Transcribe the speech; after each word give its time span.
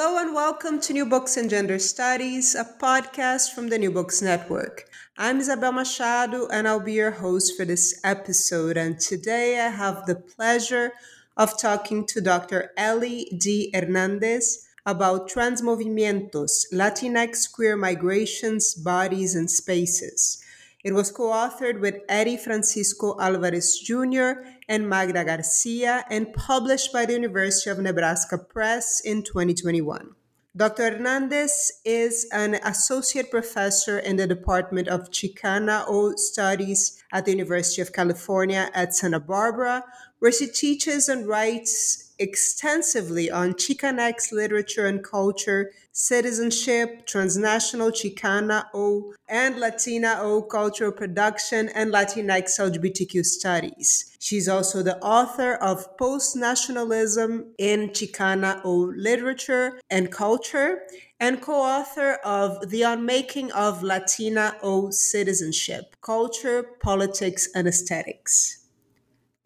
Hello 0.00 0.16
and 0.16 0.32
welcome 0.32 0.80
to 0.82 0.92
New 0.92 1.04
Books 1.04 1.36
and 1.36 1.50
Gender 1.50 1.80
Studies, 1.80 2.54
a 2.54 2.64
podcast 2.64 3.52
from 3.52 3.66
the 3.66 3.80
New 3.80 3.90
Books 3.90 4.22
Network. 4.22 4.84
I'm 5.16 5.40
Isabel 5.40 5.72
Machado 5.72 6.46
and 6.52 6.68
I'll 6.68 6.78
be 6.78 6.92
your 6.92 7.10
host 7.10 7.56
for 7.56 7.64
this 7.64 8.00
episode. 8.04 8.76
And 8.76 9.00
today 9.00 9.58
I 9.58 9.70
have 9.70 10.06
the 10.06 10.14
pleasure 10.14 10.92
of 11.36 11.58
talking 11.58 12.06
to 12.06 12.20
Dr. 12.20 12.70
Ellie 12.76 13.26
D. 13.36 13.72
Hernandez 13.74 14.68
about 14.86 15.28
Transmovimientos, 15.28 16.72
Latinx 16.72 17.50
queer 17.50 17.76
migrations, 17.76 18.74
bodies, 18.74 19.34
and 19.34 19.50
spaces. 19.50 20.40
It 20.84 20.94
was 20.94 21.10
co 21.10 21.24
authored 21.30 21.80
with 21.80 22.02
Eddie 22.08 22.36
Francisco 22.36 23.16
Alvarez 23.18 23.80
Jr. 23.80 24.44
and 24.68 24.88
Magda 24.88 25.24
Garcia 25.24 26.04
and 26.08 26.32
published 26.32 26.92
by 26.92 27.04
the 27.04 27.14
University 27.14 27.70
of 27.70 27.80
Nebraska 27.80 28.38
Press 28.38 29.00
in 29.00 29.24
2021. 29.24 30.14
Dr. 30.56 30.90
Hernandez 30.90 31.72
is 31.84 32.28
an 32.32 32.54
associate 32.64 33.30
professor 33.30 33.98
in 33.98 34.16
the 34.16 34.26
Department 34.26 34.88
of 34.88 35.10
Chicana 35.10 35.84
O 35.86 36.14
Studies 36.16 37.02
at 37.12 37.24
the 37.24 37.32
University 37.32 37.82
of 37.82 37.92
California 37.92 38.70
at 38.72 38.94
Santa 38.94 39.20
Barbara, 39.20 39.84
where 40.18 40.32
she 40.32 40.46
teaches 40.46 41.08
and 41.08 41.26
writes 41.26 42.08
extensively 42.18 43.30
on 43.30 43.54
Chicanx 43.54 44.32
literature 44.32 44.86
and 44.86 45.02
culture, 45.04 45.70
citizenship, 45.92 47.06
transnational 47.06 47.90
Chicana 47.90 48.66
O 48.74 49.14
and 49.28 49.58
Latina 49.58 50.18
O 50.20 50.42
cultural 50.42 50.92
production, 50.92 51.68
and 51.70 51.92
Latinx 51.92 52.58
LGBTQ 52.58 53.24
studies. 53.24 54.16
She's 54.18 54.48
also 54.48 54.82
the 54.82 54.98
author 54.98 55.54
of 55.54 55.96
Post 55.96 56.36
Nationalism 56.36 57.54
in 57.58 57.90
Chicana 57.90 58.60
O 58.64 58.92
Literature 58.96 59.80
and 59.90 60.10
Culture 60.10 60.82
and 61.20 61.40
co 61.40 61.54
author 61.54 62.14
of 62.24 62.70
The 62.70 62.82
Unmaking 62.82 63.52
of 63.52 63.82
Latina 63.82 64.56
O 64.62 64.90
Citizenship 64.90 65.96
Culture, 66.00 66.64
Politics, 66.80 67.48
and 67.54 67.68
Aesthetics. 67.68 68.57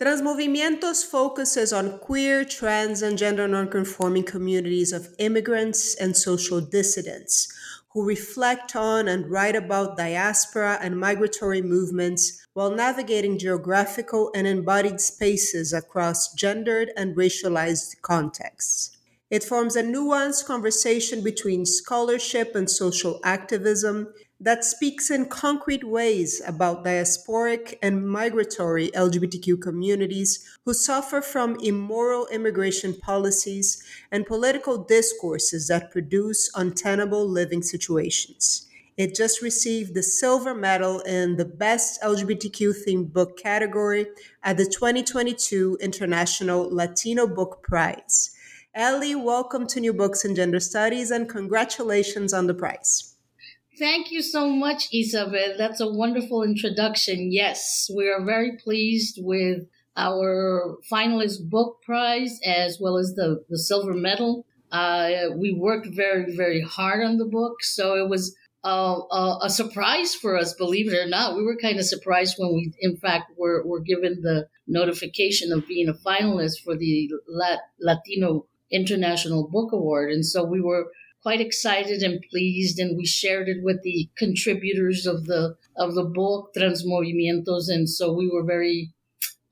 Transmovimientos 0.00 1.04
focuses 1.04 1.72
on 1.72 1.98
queer, 1.98 2.44
trans, 2.44 3.02
and 3.02 3.16
gender 3.18 3.46
nonconforming 3.46 4.24
communities 4.24 4.90
of 4.92 5.14
immigrants 5.18 5.94
and 5.94 6.16
social 6.16 6.60
dissidents 6.60 7.46
who 7.92 8.02
reflect 8.02 8.74
on 8.74 9.06
and 9.06 9.30
write 9.30 9.54
about 9.54 9.98
diaspora 9.98 10.78
and 10.80 10.98
migratory 10.98 11.60
movements 11.60 12.46
while 12.54 12.74
navigating 12.74 13.38
geographical 13.38 14.30
and 14.34 14.46
embodied 14.46 15.00
spaces 15.00 15.74
across 15.74 16.32
gendered 16.32 16.90
and 16.96 17.14
racialized 17.14 18.00
contexts. 18.00 18.96
It 19.30 19.44
forms 19.44 19.76
a 19.76 19.82
nuanced 19.82 20.46
conversation 20.46 21.22
between 21.22 21.66
scholarship 21.66 22.54
and 22.54 22.68
social 22.68 23.20
activism 23.24 24.12
that 24.42 24.64
speaks 24.64 25.08
in 25.08 25.24
concrete 25.26 25.84
ways 25.84 26.42
about 26.44 26.84
diasporic 26.84 27.78
and 27.80 28.08
migratory 28.08 28.88
LGBTQ 28.88 29.62
communities 29.62 30.44
who 30.64 30.74
suffer 30.74 31.20
from 31.20 31.60
immoral 31.60 32.26
immigration 32.26 32.92
policies 32.92 33.80
and 34.10 34.26
political 34.26 34.82
discourses 34.82 35.68
that 35.68 35.92
produce 35.92 36.50
untenable 36.56 37.24
living 37.24 37.62
situations. 37.62 38.66
It 38.96 39.14
just 39.14 39.42
received 39.42 39.94
the 39.94 40.02
silver 40.02 40.56
medal 40.56 40.98
in 41.00 41.36
the 41.36 41.44
Best 41.44 42.02
LGBTQ 42.02 42.74
themed 42.84 43.12
book 43.12 43.38
category 43.38 44.06
at 44.42 44.56
the 44.56 44.66
2022 44.66 45.78
International 45.80 46.68
Latino 46.68 47.28
Book 47.28 47.62
Prize. 47.62 48.34
Ellie, 48.74 49.14
welcome 49.14 49.68
to 49.68 49.78
New 49.78 49.92
Books 49.92 50.24
in 50.24 50.34
Gender 50.34 50.58
Studies 50.58 51.12
and 51.12 51.28
congratulations 51.28 52.32
on 52.32 52.48
the 52.48 52.54
prize. 52.54 53.11
Thank 53.78 54.10
you 54.10 54.20
so 54.20 54.50
much, 54.50 54.88
Isabel. 54.92 55.54
That's 55.56 55.80
a 55.80 55.88
wonderful 55.88 56.42
introduction. 56.42 57.32
Yes, 57.32 57.90
we 57.94 58.08
are 58.08 58.22
very 58.22 58.56
pleased 58.62 59.18
with 59.18 59.66
our 59.96 60.76
finalist 60.90 61.48
book 61.48 61.80
prize 61.82 62.38
as 62.44 62.78
well 62.80 62.98
as 62.98 63.14
the, 63.14 63.44
the 63.48 63.58
silver 63.58 63.94
medal. 63.94 64.44
Uh, 64.70 65.30
we 65.36 65.52
worked 65.52 65.86
very, 65.90 66.34
very 66.36 66.60
hard 66.60 67.04
on 67.04 67.16
the 67.16 67.24
book, 67.24 67.62
so 67.62 67.94
it 67.94 68.08
was 68.08 68.34
a, 68.64 68.68
a, 68.68 69.38
a, 69.42 69.50
surprise 69.50 70.14
for 70.14 70.36
us, 70.36 70.54
believe 70.54 70.90
it 70.92 70.96
or 70.96 71.06
not. 71.06 71.36
We 71.36 71.42
were 71.42 71.56
kind 71.56 71.78
of 71.78 71.84
surprised 71.84 72.36
when 72.38 72.54
we, 72.54 72.72
in 72.80 72.96
fact, 72.96 73.32
were, 73.36 73.66
were 73.66 73.80
given 73.80 74.22
the 74.22 74.48
notification 74.66 75.52
of 75.52 75.66
being 75.66 75.88
a 75.88 75.94
finalist 75.94 76.62
for 76.64 76.76
the 76.76 77.10
Latino 77.80 78.46
International 78.70 79.48
Book 79.48 79.72
Award. 79.72 80.10
And 80.10 80.24
so 80.24 80.44
we 80.44 80.60
were 80.60 80.86
quite 81.22 81.40
excited 81.40 82.02
and 82.02 82.24
pleased 82.30 82.78
and 82.78 82.96
we 82.96 83.06
shared 83.06 83.48
it 83.48 83.58
with 83.62 83.82
the 83.82 84.08
contributors 84.16 85.06
of 85.06 85.24
the 85.26 85.56
of 85.76 85.94
the 85.94 86.04
book 86.04 86.50
Transmovimientos 86.56 87.68
and 87.68 87.88
so 87.88 88.12
we 88.12 88.28
were 88.28 88.44
very 88.44 88.92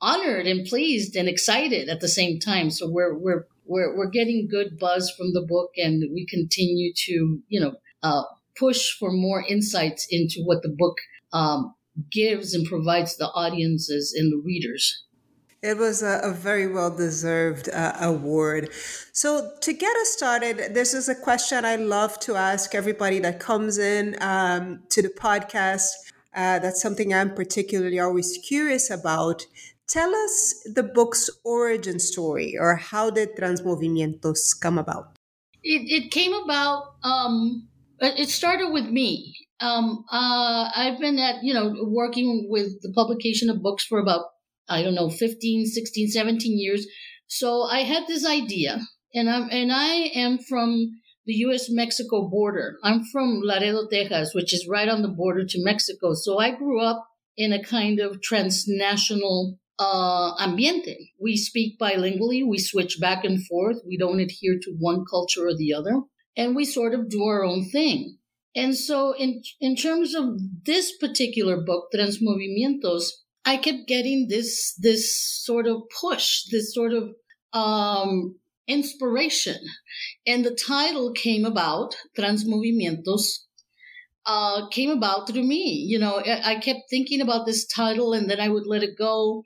honored 0.00 0.46
and 0.46 0.66
pleased 0.66 1.16
and 1.16 1.28
excited 1.28 1.88
at 1.88 2.00
the 2.00 2.08
same 2.08 2.38
time. 2.38 2.70
So 2.70 2.88
we're 2.88 3.16
we're 3.16 3.46
we're, 3.66 3.96
we're 3.96 4.10
getting 4.10 4.48
good 4.50 4.78
buzz 4.78 5.12
from 5.16 5.32
the 5.32 5.46
book 5.46 5.70
and 5.76 6.02
we 6.12 6.26
continue 6.26 6.92
to 7.06 7.40
you 7.48 7.60
know 7.60 7.74
uh, 8.02 8.22
push 8.58 8.90
for 8.98 9.12
more 9.12 9.44
insights 9.48 10.06
into 10.10 10.42
what 10.44 10.62
the 10.62 10.74
book 10.76 10.96
um, 11.32 11.74
gives 12.10 12.54
and 12.54 12.66
provides 12.66 13.16
the 13.16 13.28
audiences 13.28 14.14
and 14.16 14.32
the 14.32 14.42
readers 14.44 15.04
it 15.62 15.76
was 15.76 16.02
a, 16.02 16.20
a 16.22 16.32
very 16.32 16.66
well 16.66 16.94
deserved 16.94 17.68
uh, 17.68 17.92
award. 18.00 18.70
So, 19.12 19.52
to 19.60 19.72
get 19.72 19.94
us 19.96 20.10
started, 20.10 20.74
this 20.74 20.94
is 20.94 21.08
a 21.08 21.14
question 21.14 21.64
I 21.64 21.76
love 21.76 22.18
to 22.20 22.36
ask 22.36 22.74
everybody 22.74 23.18
that 23.20 23.40
comes 23.40 23.78
in 23.78 24.16
um, 24.22 24.82
to 24.90 25.02
the 25.02 25.10
podcast. 25.10 25.88
Uh, 26.34 26.60
that's 26.60 26.80
something 26.80 27.12
I'm 27.12 27.34
particularly 27.34 27.98
always 27.98 28.38
curious 28.46 28.90
about. 28.90 29.46
Tell 29.86 30.14
us 30.14 30.66
the 30.74 30.84
book's 30.84 31.28
origin 31.44 31.98
story, 31.98 32.56
or 32.58 32.76
how 32.76 33.10
did 33.10 33.36
Transmovimientos 33.36 34.58
come 34.60 34.78
about? 34.78 35.16
It, 35.62 36.04
it 36.04 36.10
came 36.10 36.32
about, 36.32 36.94
um, 37.02 37.68
it 37.98 38.28
started 38.30 38.70
with 38.70 38.86
me. 38.86 39.34
Um, 39.60 40.04
uh, 40.10 40.70
I've 40.74 40.98
been 41.00 41.18
at, 41.18 41.42
you 41.42 41.52
know, 41.52 41.74
working 41.82 42.46
with 42.48 42.80
the 42.80 42.92
publication 42.94 43.50
of 43.50 43.60
books 43.60 43.84
for 43.84 43.98
about 43.98 44.26
I 44.70 44.82
don't 44.82 44.94
know, 44.94 45.10
15, 45.10 45.66
16, 45.66 46.08
17 46.08 46.58
years. 46.58 46.86
So 47.26 47.62
I 47.62 47.80
had 47.80 48.06
this 48.06 48.24
idea 48.24 48.80
and 49.14 49.28
I'm, 49.28 49.48
and 49.50 49.72
I 49.72 50.10
am 50.14 50.38
from 50.38 51.00
the 51.26 51.34
U.S. 51.34 51.66
Mexico 51.68 52.28
border. 52.28 52.78
I'm 52.82 53.04
from 53.12 53.40
Laredo, 53.42 53.86
Texas, 53.88 54.32
which 54.34 54.54
is 54.54 54.66
right 54.68 54.88
on 54.88 55.02
the 55.02 55.08
border 55.08 55.44
to 55.44 55.64
Mexico. 55.64 56.14
So 56.14 56.38
I 56.38 56.50
grew 56.50 56.80
up 56.80 57.06
in 57.36 57.52
a 57.52 57.62
kind 57.62 58.00
of 58.00 58.22
transnational 58.22 59.58
uh, 59.78 60.36
ambiente. 60.36 61.12
We 61.18 61.36
speak 61.36 61.78
bilingually. 61.78 62.46
We 62.46 62.58
switch 62.58 63.00
back 63.00 63.24
and 63.24 63.44
forth. 63.46 63.78
We 63.86 63.96
don't 63.96 64.20
adhere 64.20 64.58
to 64.62 64.76
one 64.78 65.04
culture 65.10 65.46
or 65.46 65.56
the 65.56 65.72
other, 65.72 66.02
and 66.36 66.54
we 66.54 66.64
sort 66.64 66.94
of 66.94 67.08
do 67.08 67.24
our 67.24 67.44
own 67.44 67.68
thing. 67.70 68.18
And 68.54 68.76
so, 68.76 69.12
in 69.12 69.42
in 69.60 69.76
terms 69.76 70.14
of 70.14 70.38
this 70.64 70.96
particular 70.96 71.60
book, 71.60 71.88
Transmovimientos, 71.94 73.08
I 73.50 73.56
kept 73.56 73.88
getting 73.88 74.28
this 74.28 74.74
this 74.74 75.04
sort 75.44 75.66
of 75.66 75.82
push, 76.00 76.44
this 76.52 76.72
sort 76.72 76.92
of 76.92 77.14
um, 77.52 78.36
inspiration, 78.68 79.58
and 80.24 80.44
the 80.44 80.54
title 80.54 81.12
came 81.12 81.44
about. 81.44 81.96
Transmovimientos 82.16 83.24
uh, 84.24 84.68
came 84.68 84.90
about 84.90 85.26
through 85.26 85.42
me. 85.42 85.84
You 85.88 85.98
know, 85.98 86.22
I, 86.24 86.52
I 86.52 86.54
kept 86.60 86.82
thinking 86.88 87.20
about 87.20 87.44
this 87.44 87.66
title, 87.66 88.12
and 88.12 88.30
then 88.30 88.38
I 88.38 88.48
would 88.48 88.68
let 88.68 88.84
it 88.84 88.96
go. 88.96 89.42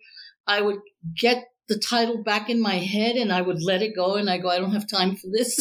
I 0.46 0.60
would 0.60 0.80
get 1.16 1.44
the 1.68 1.78
title 1.78 2.22
back 2.22 2.50
in 2.50 2.60
my 2.60 2.74
head 2.74 3.16
and 3.16 3.32
I 3.32 3.40
would 3.40 3.62
let 3.62 3.80
it 3.80 3.96
go 3.96 4.16
and 4.16 4.28
I 4.28 4.36
go, 4.36 4.50
I 4.50 4.58
don't 4.58 4.74
have 4.74 4.86
time 4.86 5.16
for 5.16 5.28
this. 5.32 5.58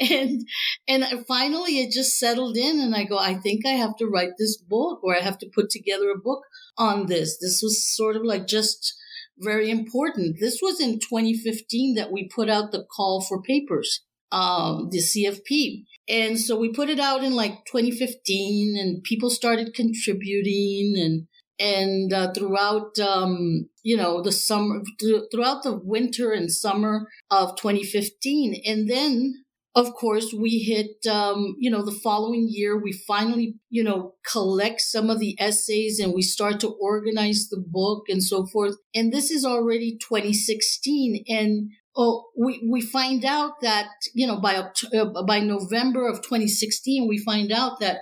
and, 0.10 0.46
and 0.86 1.26
finally 1.26 1.80
it 1.80 1.90
just 1.90 2.18
settled 2.18 2.56
in 2.56 2.78
and 2.80 2.94
I 2.94 3.02
go, 3.02 3.18
I 3.18 3.34
think 3.34 3.66
I 3.66 3.70
have 3.70 3.96
to 3.96 4.06
write 4.06 4.34
this 4.38 4.56
book 4.56 5.00
or 5.02 5.16
I 5.16 5.20
have 5.20 5.38
to 5.38 5.50
put 5.52 5.70
together 5.70 6.10
a 6.10 6.18
book 6.18 6.42
on 6.78 7.06
this. 7.06 7.38
This 7.40 7.60
was 7.62 7.84
sort 7.84 8.16
of 8.16 8.22
like 8.24 8.46
just 8.46 8.94
very 9.38 9.70
important. 9.70 10.36
This 10.40 10.60
was 10.62 10.80
in 10.80 10.98
2015 10.98 11.94
that 11.94 12.12
we 12.12 12.28
put 12.28 12.48
out 12.48 12.72
the 12.72 12.84
call 12.84 13.20
for 13.20 13.42
papers, 13.42 14.02
um, 14.32 14.88
the 14.90 14.98
CFP. 14.98 15.84
And 16.08 16.38
so 16.38 16.58
we 16.58 16.72
put 16.72 16.88
it 16.88 16.98
out 16.98 17.22
in 17.22 17.34
like 17.34 17.64
2015 17.66 18.76
and 18.78 19.02
people 19.02 19.30
started 19.30 19.74
contributing 19.74 20.94
and 20.96 21.26
and 21.60 22.12
uh, 22.12 22.32
throughout 22.32 22.98
um, 23.00 23.68
you 23.82 23.96
know 23.96 24.22
the 24.22 24.30
summer 24.30 24.80
th- 25.00 25.24
throughout 25.32 25.64
the 25.64 25.76
winter 25.76 26.30
and 26.30 26.52
summer 26.52 27.08
of 27.30 27.56
2015 27.56 28.62
and 28.64 28.88
then 28.88 29.44
of 29.74 29.92
course 29.94 30.34
we 30.36 30.58
hit 30.58 31.06
um, 31.10 31.54
you 31.58 31.70
know 31.70 31.84
the 31.84 31.98
following 32.02 32.46
year 32.48 32.80
we 32.80 32.92
finally 32.92 33.56
you 33.70 33.82
know 33.82 34.14
collect 34.30 34.80
some 34.80 35.10
of 35.10 35.20
the 35.20 35.36
essays 35.38 35.98
and 35.98 36.12
we 36.14 36.22
start 36.22 36.60
to 36.60 36.76
organize 36.80 37.48
the 37.50 37.62
book 37.64 38.04
and 38.08 38.22
so 38.22 38.46
forth 38.46 38.76
and 38.94 39.12
this 39.12 39.30
is 39.30 39.44
already 39.44 39.98
2016 40.08 41.24
and 41.28 41.70
oh 41.96 42.24
we 42.36 42.66
we 42.70 42.80
find 42.80 43.24
out 43.24 43.60
that 43.62 43.88
you 44.14 44.26
know 44.26 44.40
by 44.40 44.54
uh, 44.56 45.22
by 45.26 45.40
November 45.40 46.08
of 46.08 46.16
2016 46.22 47.06
we 47.08 47.18
find 47.18 47.52
out 47.52 47.80
that 47.80 47.98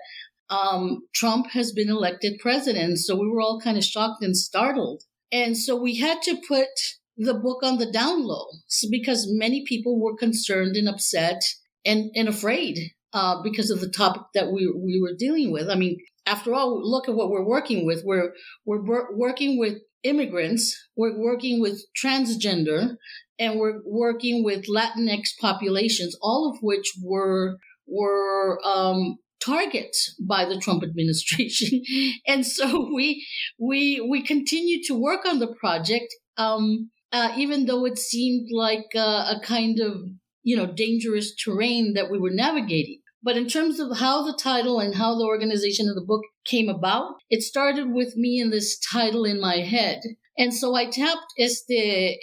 um, 0.49 1.03
Trump 1.15 1.49
has 1.53 1.73
been 1.73 1.89
elected 1.89 2.39
president. 2.41 2.99
So 2.99 3.17
we 3.17 3.29
were 3.29 3.41
all 3.41 3.61
kind 3.61 3.77
of 3.77 3.85
shocked 3.85 4.23
and 4.23 4.37
startled. 4.37 5.03
And 5.33 5.57
so 5.57 5.75
we 5.77 5.97
had 5.97 6.23
to 6.23 6.41
put 6.47 6.69
the 7.17 7.35
book 7.35 7.63
on 7.63 7.79
the 7.79 7.91
down 7.91 8.25
low 8.25 8.47
because 8.91 9.27
many 9.29 9.65
people 9.65 10.01
were 10.01 10.17
concerned 10.17 10.77
and 10.77 10.89
upset 10.89 11.41
and, 11.85 12.11
and 12.15 12.29
afraid 12.29 12.79
uh, 13.13 13.43
because 13.43 13.71
of 13.71 13.81
the 13.81 13.89
topic 13.89 14.23
that 14.35 14.53
we, 14.53 14.71
we 14.77 15.01
were 15.01 15.17
dealing 15.17 15.51
with. 15.53 15.69
I 15.71 15.77
mean, 15.77 15.99
after 16.27 16.53
all, 16.53 16.81
look 16.83 17.09
at 17.09 17.15
what 17.15 17.31
we're 17.31 17.47
working 17.47 17.87
with. 17.87 18.03
We're, 18.05 18.33
we're 18.67 19.17
working 19.17 19.59
with 19.59 19.79
immigrants, 20.03 20.77
we're 20.97 21.19
working 21.19 21.61
with 21.61 21.83
transgender, 22.01 22.97
and 23.39 23.59
we're 23.59 23.81
working 23.85 24.45
with 24.45 24.67
Latinx 24.67 25.31
populations, 25.41 26.17
all 26.21 26.51
of 26.51 26.59
which 26.63 26.93
were 27.03 27.59
were 27.89 28.59
um, 28.67 29.17
targets 29.41 30.15
by 30.21 30.45
the 30.45 30.59
Trump 30.59 30.83
administration. 30.83 31.83
and 32.27 32.47
so 32.47 32.91
we 32.95 33.27
we 33.59 34.01
we 34.09 34.23
continue 34.23 34.83
to 34.85 34.95
work 34.95 35.27
on 35.27 35.39
the 35.39 35.55
project, 35.55 36.15
um, 36.37 36.91
uh, 37.13 37.33
even 37.37 37.67
though 37.67 37.85
it 37.85 37.99
seemed 37.99 38.49
like 38.53 38.95
a 38.95 39.41
kind 39.43 39.81
of 39.81 40.09
you 40.43 40.57
know 40.57 40.67
dangerous 40.67 41.35
terrain 41.35 41.95
that 41.95 42.11
we 42.11 42.19
were 42.19 42.31
navigating. 42.31 43.01
But 43.23 43.37
in 43.37 43.49
terms 43.49 43.81
of 43.81 43.99
how 43.99 44.23
the 44.25 44.39
title 44.41 44.79
and 44.79 44.95
how 44.95 45.17
the 45.17 45.25
organization 45.25 45.89
of 45.89 45.97
the 45.97 46.05
book 46.07 46.23
came 46.45 46.69
about, 46.69 47.15
it 47.29 47.43
started 47.43 47.93
with 47.93 48.17
me 48.17 48.39
and 48.39 48.53
this 48.53 48.79
title 48.79 49.25
in 49.25 49.41
my 49.41 49.57
head. 49.57 50.01
And 50.39 50.55
so 50.55 50.77
I 50.77 50.85
tapped 50.87 51.33
este 51.39 51.73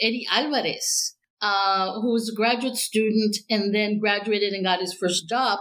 Eddie 0.01 0.25
Alvarez, 0.31 1.15
uh, 1.41 1.99
who 1.99 2.13
was 2.13 2.29
a 2.29 2.35
graduate 2.35 2.77
student 2.77 3.37
and 3.49 3.75
then 3.75 3.99
graduated 3.99 4.53
and 4.53 4.63
got 4.63 4.79
his 4.79 4.93
first 4.93 5.27
job 5.27 5.59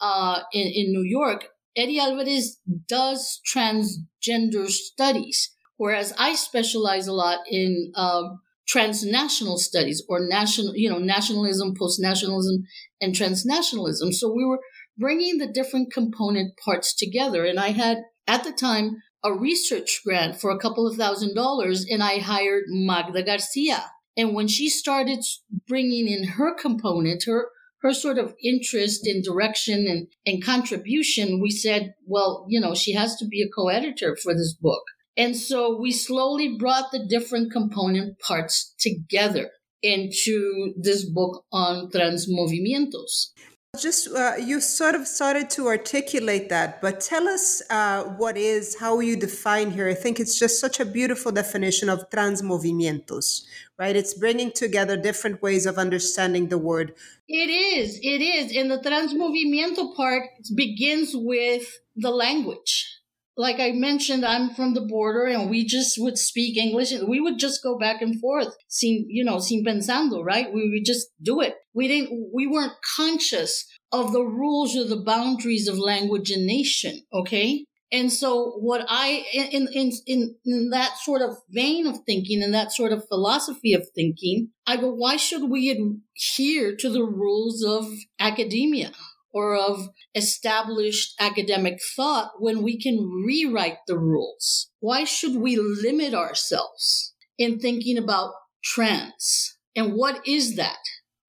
uh, 0.00 0.40
in, 0.52 0.66
in 0.66 0.92
New 0.92 1.04
York, 1.04 1.48
Eddie 1.76 2.00
Alvarez 2.00 2.58
does 2.88 3.40
transgender 3.46 4.68
studies, 4.68 5.54
whereas 5.76 6.12
I 6.18 6.34
specialize 6.34 7.06
a 7.06 7.12
lot 7.12 7.40
in 7.48 7.92
um, 7.94 8.40
transnational 8.68 9.58
studies 9.58 10.02
or 10.08 10.20
national, 10.28 10.76
you 10.76 10.90
know, 10.90 10.98
nationalism, 10.98 11.74
post-nationalism, 11.78 12.62
and 13.00 13.14
transnationalism. 13.14 14.12
So 14.12 14.32
we 14.32 14.44
were 14.44 14.60
bringing 14.98 15.38
the 15.38 15.50
different 15.50 15.92
component 15.92 16.52
parts 16.64 16.94
together. 16.94 17.44
And 17.44 17.58
I 17.58 17.70
had, 17.70 17.98
at 18.26 18.44
the 18.44 18.52
time, 18.52 18.96
a 19.24 19.32
research 19.32 20.00
grant 20.04 20.40
for 20.40 20.50
a 20.50 20.58
couple 20.58 20.86
of 20.86 20.96
thousand 20.96 21.34
dollars, 21.34 21.86
and 21.88 22.02
I 22.02 22.18
hired 22.18 22.64
Magda 22.68 23.22
Garcia. 23.22 23.90
And 24.16 24.34
when 24.34 24.48
she 24.48 24.68
started 24.68 25.24
bringing 25.66 26.08
in 26.08 26.24
her 26.24 26.54
component, 26.54 27.24
her 27.26 27.48
her 27.82 27.94
sort 27.94 28.18
of 28.18 28.34
interest 28.42 29.06
in 29.06 29.22
direction 29.22 29.86
and, 29.86 30.08
and 30.26 30.44
contribution, 30.44 31.40
we 31.40 31.48
said, 31.48 31.94
well, 32.04 32.44
you 32.48 32.60
know, 32.60 32.74
she 32.74 32.92
has 32.92 33.14
to 33.14 33.24
be 33.24 33.40
a 33.40 33.48
co-editor 33.48 34.16
for 34.16 34.34
this 34.34 34.52
book. 34.52 34.82
And 35.18 35.36
so 35.36 35.76
we 35.76 35.90
slowly 35.90 36.56
brought 36.56 36.92
the 36.92 37.04
different 37.04 37.50
component 37.52 38.20
parts 38.20 38.72
together 38.78 39.50
into 39.82 40.72
this 40.80 41.04
book 41.04 41.44
on 41.52 41.90
transmovimientos. 41.90 43.32
Just 43.78 44.08
uh, 44.08 44.34
you 44.40 44.60
sort 44.60 44.94
of 44.94 45.06
started 45.06 45.50
to 45.50 45.66
articulate 45.66 46.48
that, 46.48 46.80
but 46.80 47.00
tell 47.00 47.28
us 47.28 47.60
uh, 47.68 48.04
what 48.04 48.36
is 48.36 48.78
how 48.78 49.00
you 49.00 49.14
define 49.14 49.70
here. 49.72 49.88
I 49.88 49.94
think 49.94 50.18
it's 50.18 50.38
just 50.38 50.58
such 50.58 50.80
a 50.80 50.84
beautiful 50.84 51.32
definition 51.32 51.88
of 51.88 52.08
transmovimientos, 52.10 53.42
right? 53.78 53.94
It's 53.94 54.14
bringing 54.14 54.52
together 54.52 54.96
different 54.96 55.42
ways 55.42 55.66
of 55.66 55.78
understanding 55.78 56.48
the 56.48 56.58
word. 56.58 56.94
It 57.28 57.50
is, 57.50 58.00
it 58.02 58.22
is, 58.22 58.56
and 58.56 58.70
the 58.70 58.78
transmovimiento 58.78 59.94
part 59.94 60.28
begins 60.56 61.10
with 61.14 61.78
the 61.94 62.10
language. 62.10 62.97
Like 63.38 63.60
I 63.60 63.70
mentioned, 63.70 64.24
I'm 64.24 64.50
from 64.50 64.74
the 64.74 64.80
border, 64.80 65.24
and 65.24 65.48
we 65.48 65.64
just 65.64 65.96
would 65.96 66.18
speak 66.18 66.56
English, 66.56 66.92
we 67.06 67.20
would 67.20 67.38
just 67.38 67.62
go 67.62 67.78
back 67.78 68.02
and 68.02 68.20
forth, 68.20 68.48
sin, 68.66 69.06
you 69.08 69.24
know, 69.24 69.38
sin 69.38 69.64
pensando, 69.64 70.24
right? 70.24 70.52
We 70.52 70.68
would 70.70 70.84
just 70.84 71.06
do 71.22 71.40
it. 71.40 71.54
We 71.72 71.86
didn't, 71.86 72.32
we 72.34 72.48
weren't 72.48 72.72
conscious 72.96 73.64
of 73.92 74.12
the 74.12 74.24
rules 74.24 74.76
or 74.76 74.84
the 74.84 75.04
boundaries 75.04 75.68
of 75.68 75.78
language 75.78 76.32
and 76.32 76.46
nation. 76.46 77.02
Okay. 77.12 77.64
And 77.92 78.12
so 78.12 78.56
what 78.58 78.84
I, 78.88 79.24
in, 79.32 79.68
in, 79.72 79.92
in, 80.06 80.34
in 80.44 80.70
that 80.70 80.98
sort 80.98 81.22
of 81.22 81.36
vein 81.48 81.86
of 81.86 82.00
thinking 82.04 82.42
and 82.42 82.52
that 82.52 82.72
sort 82.72 82.92
of 82.92 83.06
philosophy 83.08 83.72
of 83.72 83.88
thinking, 83.94 84.48
I 84.66 84.78
go, 84.78 84.92
why 84.92 85.16
should 85.16 85.48
we 85.48 85.70
adhere 85.70 86.74
to 86.76 86.90
the 86.90 87.04
rules 87.04 87.64
of 87.64 87.86
academia 88.18 88.90
or 89.32 89.56
of 89.56 89.88
established 90.14 91.14
academic 91.20 91.78
thought 91.96 92.32
when 92.38 92.62
we 92.62 92.80
can 92.80 93.24
rewrite 93.26 93.78
the 93.86 93.98
rules? 93.98 94.70
Why 94.80 95.04
should 95.04 95.36
we 95.36 95.56
limit 95.56 96.14
ourselves 96.14 97.14
in 97.36 97.58
thinking 97.58 97.98
about 97.98 98.32
trans? 98.64 99.56
And 99.76 99.94
what 99.94 100.26
is 100.26 100.56
that? 100.56 100.78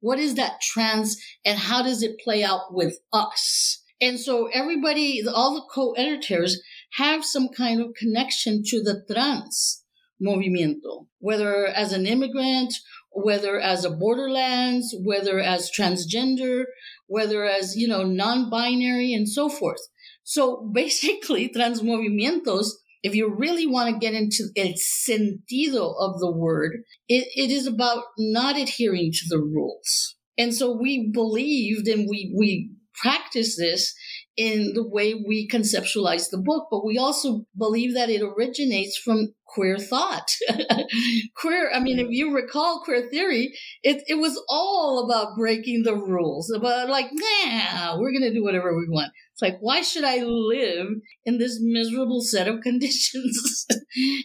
What 0.02 0.20
is 0.20 0.36
that 0.36 0.62
trans 0.62 1.18
and 1.46 1.60
how 1.60 1.84
does 1.84 2.02
it 2.02 2.20
play 2.24 2.44
out 2.44 2.74
with 2.74 3.00
us? 3.12 3.84
And 4.02 4.20
so 4.20 4.48
everybody, 4.48 5.22
all 5.28 5.56
the 5.56 5.68
co-editors 5.74 6.62
have 6.94 7.26
some 7.26 7.50
kind 7.50 7.82
of 7.82 7.94
connection 8.00 8.64
to 8.68 8.82
the 8.82 9.04
trans 9.12 9.84
movimiento, 10.22 11.08
whether 11.20 11.66
as 11.68 11.94
an 11.94 12.06
immigrant, 12.06 12.74
whether 13.12 13.60
as 13.60 13.84
a 13.84 13.90
borderlands, 13.90 14.96
whether 15.04 15.40
as 15.40 15.72
transgender, 15.72 16.66
whether 17.10 17.44
as, 17.44 17.76
you 17.76 17.88
know, 17.88 18.04
non-binary 18.04 19.14
and 19.14 19.28
so 19.28 19.50
forth. 19.50 19.82
So 20.24 20.70
basically, 20.74 21.50
transmovimientos, 21.50 22.70
if 23.04 23.16
you 23.16 23.34
really 23.34 23.66
want 23.66 23.94
to 23.94 24.00
get 24.00 24.14
into 24.14 24.50
el 24.56 24.74
sentido 24.74 25.94
of 26.00 26.20
the 26.20 26.32
word, 26.32 26.84
it, 27.08 27.28
it 27.36 27.52
is 27.52 27.68
about 27.68 28.04
not 28.18 28.58
adhering 28.58 29.12
to 29.12 29.26
the 29.28 29.40
rules. 29.40 30.16
And 30.38 30.54
so 30.54 30.72
we 30.72 31.10
believed 31.12 31.88
and 31.88 32.08
we, 32.10 32.34
we 32.38 32.72
practice 32.94 33.58
this 33.58 33.94
in 34.40 34.72
the 34.74 34.88
way 34.88 35.14
we 35.14 35.50
conceptualize 35.50 36.30
the 36.30 36.38
book, 36.38 36.70
but 36.72 36.86
we 36.86 36.98
also 36.98 37.42
believe 37.58 37.94
that 37.94 38.10
it 38.10 38.22
originates 38.22 38.96
from 38.98 39.34
queer 39.46 39.78
thought. 39.78 40.32
queer, 41.36 41.70
I 41.76 41.82
mean, 41.82 42.00
if 42.00 42.08
you 42.10 42.34
recall 42.34 42.82
queer 42.86 43.10
theory, 43.10 43.52
it, 43.84 44.02
it 44.08 44.16
was 44.16 44.42
all 44.48 45.04
about 45.04 45.36
breaking 45.38 45.84
the 45.84 45.94
rules, 45.94 46.50
about 46.56 46.88
like, 46.88 47.08
nah, 47.12 48.00
we're 48.00 48.14
going 48.14 48.22
to 48.22 48.34
do 48.34 48.42
whatever 48.42 48.78
we 48.78 48.88
want. 48.88 49.12
It's 49.34 49.42
like, 49.42 49.58
why 49.60 49.82
should 49.82 50.06
I 50.06 50.24
live 50.24 50.88
in 51.26 51.38
this 51.38 51.60
miserable 51.62 52.22
set 52.22 52.48
of 52.48 52.62
conditions? 52.64 53.66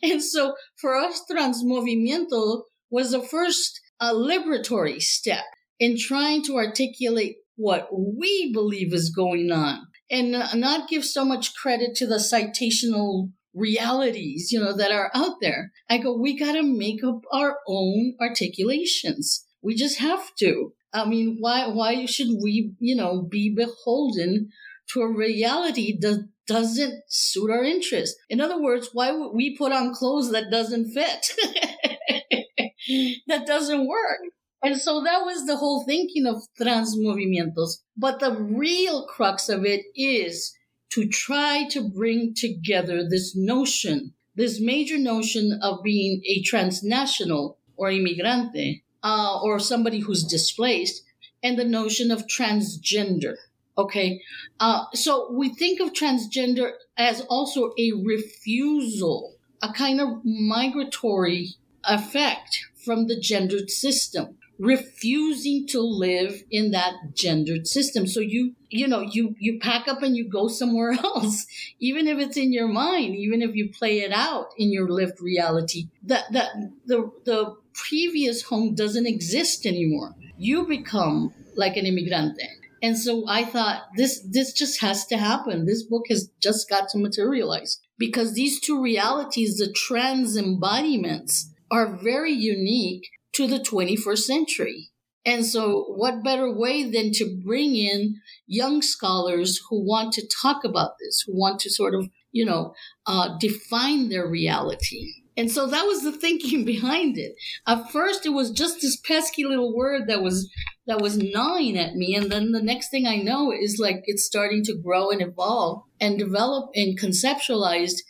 and 0.04 0.22
so 0.22 0.54
for 0.80 0.94
us, 0.94 1.22
Transmovimiento 1.28 2.62
was 2.88 3.10
the 3.10 3.22
first 3.22 3.80
uh, 3.98 4.14
liberatory 4.14 5.02
step 5.02 5.42
in 5.80 5.96
trying 5.98 6.44
to 6.44 6.54
articulate 6.54 7.34
what 7.56 7.88
we 7.92 8.52
believe 8.52 8.94
is 8.94 9.10
going 9.10 9.50
on 9.50 9.86
and 10.14 10.60
not 10.60 10.88
give 10.88 11.04
so 11.04 11.24
much 11.24 11.54
credit 11.56 11.96
to 11.96 12.06
the 12.06 12.16
citational 12.16 13.32
realities, 13.52 14.50
you 14.52 14.60
know, 14.60 14.76
that 14.76 14.92
are 14.92 15.10
out 15.12 15.40
there. 15.40 15.72
I 15.90 15.98
go, 15.98 16.16
we 16.16 16.38
got 16.38 16.52
to 16.52 16.62
make 16.62 17.02
up 17.02 17.22
our 17.32 17.58
own 17.66 18.14
articulations. 18.20 19.44
We 19.60 19.74
just 19.74 19.98
have 19.98 20.34
to. 20.38 20.72
I 20.92 21.04
mean, 21.04 21.38
why, 21.40 21.66
why 21.66 22.06
should 22.06 22.28
we, 22.40 22.74
you 22.78 22.94
know, 22.94 23.22
be 23.22 23.52
beholden 23.54 24.50
to 24.92 25.00
a 25.00 25.12
reality 25.12 25.98
that 26.00 26.28
doesn't 26.46 27.02
suit 27.08 27.50
our 27.50 27.64
interest? 27.64 28.14
In 28.28 28.40
other 28.40 28.60
words, 28.60 28.90
why 28.92 29.10
would 29.10 29.32
we 29.34 29.56
put 29.56 29.72
on 29.72 29.94
clothes 29.94 30.30
that 30.30 30.50
doesn't 30.50 30.92
fit? 30.92 31.32
that 33.26 33.46
doesn't 33.46 33.88
work. 33.88 34.20
And 34.64 34.80
so 34.80 35.02
that 35.02 35.24
was 35.24 35.46
the 35.46 35.56
whole 35.56 35.84
thinking 35.84 36.26
of 36.26 36.42
transmovimientos. 36.58 37.82
But 37.96 38.20
the 38.20 38.32
real 38.32 39.06
crux 39.06 39.48
of 39.48 39.64
it 39.64 39.84
is 39.94 40.54
to 40.92 41.06
try 41.06 41.68
to 41.70 41.88
bring 41.88 42.34
together 42.34 43.06
this 43.08 43.36
notion 43.36 44.14
this 44.34 44.60
major 44.60 44.98
notion 44.98 45.58
of 45.62 45.82
being 45.82 46.22
a 46.26 46.42
transnational 46.42 47.58
or 47.76 47.88
immigrante 47.90 48.82
uh, 49.02 49.40
or 49.40 49.58
somebody 49.58 50.00
who's 50.00 50.24
displaced 50.24 51.04
and 51.42 51.58
the 51.58 51.64
notion 51.64 52.10
of 52.10 52.26
transgender. 52.26 53.36
Okay. 53.76 54.20
Uh, 54.60 54.84
so 54.94 55.32
we 55.32 55.54
think 55.54 55.80
of 55.80 55.92
transgender 55.92 56.72
as 56.96 57.20
also 57.22 57.72
a 57.78 57.92
refusal, 58.04 59.36
a 59.62 59.72
kind 59.72 60.00
of 60.00 60.24
migratory 60.24 61.50
effect 61.84 62.66
from 62.84 63.06
the 63.06 63.18
gendered 63.18 63.70
system 63.70 64.36
refusing 64.58 65.66
to 65.68 65.80
live 65.80 66.42
in 66.50 66.70
that 66.70 66.94
gendered 67.14 67.66
system. 67.66 68.06
So 68.06 68.20
you 68.20 68.54
you 68.68 68.86
know 68.86 69.00
you 69.00 69.34
you 69.38 69.58
pack 69.58 69.88
up 69.88 70.02
and 70.02 70.16
you 70.16 70.28
go 70.28 70.48
somewhere 70.48 70.92
else 71.04 71.46
even 71.80 72.06
if 72.06 72.18
it's 72.18 72.36
in 72.36 72.52
your 72.52 72.68
mind 72.68 73.14
even 73.14 73.42
if 73.42 73.54
you 73.54 73.70
play 73.70 74.00
it 74.00 74.12
out 74.12 74.48
in 74.56 74.72
your 74.72 74.88
lived 74.88 75.20
reality. 75.20 75.88
That 76.02 76.32
that 76.32 76.50
the 76.86 77.10
the 77.24 77.56
previous 77.72 78.42
home 78.42 78.74
doesn't 78.74 79.06
exist 79.06 79.66
anymore. 79.66 80.14
You 80.36 80.66
become 80.66 81.32
like 81.56 81.76
an 81.76 81.84
immigrante. 81.84 82.46
And 82.82 82.98
so 82.98 83.24
i 83.28 83.44
thought 83.44 83.82
this 83.96 84.20
this 84.20 84.52
just 84.52 84.80
has 84.80 85.06
to 85.06 85.16
happen. 85.16 85.66
This 85.66 85.82
book 85.82 86.04
has 86.10 86.30
just 86.40 86.68
got 86.68 86.88
to 86.90 86.98
materialize 86.98 87.80
because 87.98 88.34
these 88.34 88.60
two 88.60 88.80
realities 88.80 89.56
the 89.56 89.72
trans 89.72 90.36
embodiments 90.36 91.50
are 91.70 91.96
very 91.96 92.32
unique 92.32 93.10
to 93.34 93.46
the 93.46 93.58
21st 93.58 94.18
century. 94.18 94.90
And 95.26 95.46
so, 95.46 95.84
what 95.88 96.22
better 96.22 96.52
way 96.52 96.84
than 96.84 97.10
to 97.12 97.40
bring 97.44 97.76
in 97.76 98.16
young 98.46 98.82
scholars 98.82 99.60
who 99.70 99.82
want 99.82 100.12
to 100.14 100.28
talk 100.42 100.64
about 100.64 100.92
this, 101.00 101.24
who 101.26 101.32
want 101.34 101.60
to 101.60 101.70
sort 101.70 101.94
of, 101.94 102.10
you 102.30 102.44
know, 102.44 102.74
uh, 103.06 103.38
define 103.38 104.10
their 104.10 104.28
reality? 104.28 105.14
And 105.36 105.50
so 105.50 105.66
that 105.66 105.86
was 105.86 106.02
the 106.02 106.12
thinking 106.12 106.64
behind 106.66 107.18
it. 107.18 107.34
At 107.66 107.90
first, 107.90 108.26
it 108.26 108.30
was 108.30 108.50
just 108.50 108.82
this 108.82 108.96
pesky 108.96 109.44
little 109.44 109.74
word 109.74 110.08
that 110.08 110.22
was 110.22 110.50
that 110.86 111.00
was 111.00 111.16
gnawing 111.16 111.78
at 111.78 111.94
me, 111.94 112.14
and 112.14 112.30
then 112.30 112.52
the 112.52 112.62
next 112.62 112.90
thing 112.90 113.06
I 113.06 113.16
know 113.16 113.50
is 113.50 113.78
like 113.80 114.02
it's 114.04 114.26
starting 114.26 114.62
to 114.64 114.76
grow 114.76 115.10
and 115.10 115.22
evolve 115.22 115.82
and 115.98 116.18
develop 116.18 116.70
and 116.74 117.00
conceptualized 117.00 118.02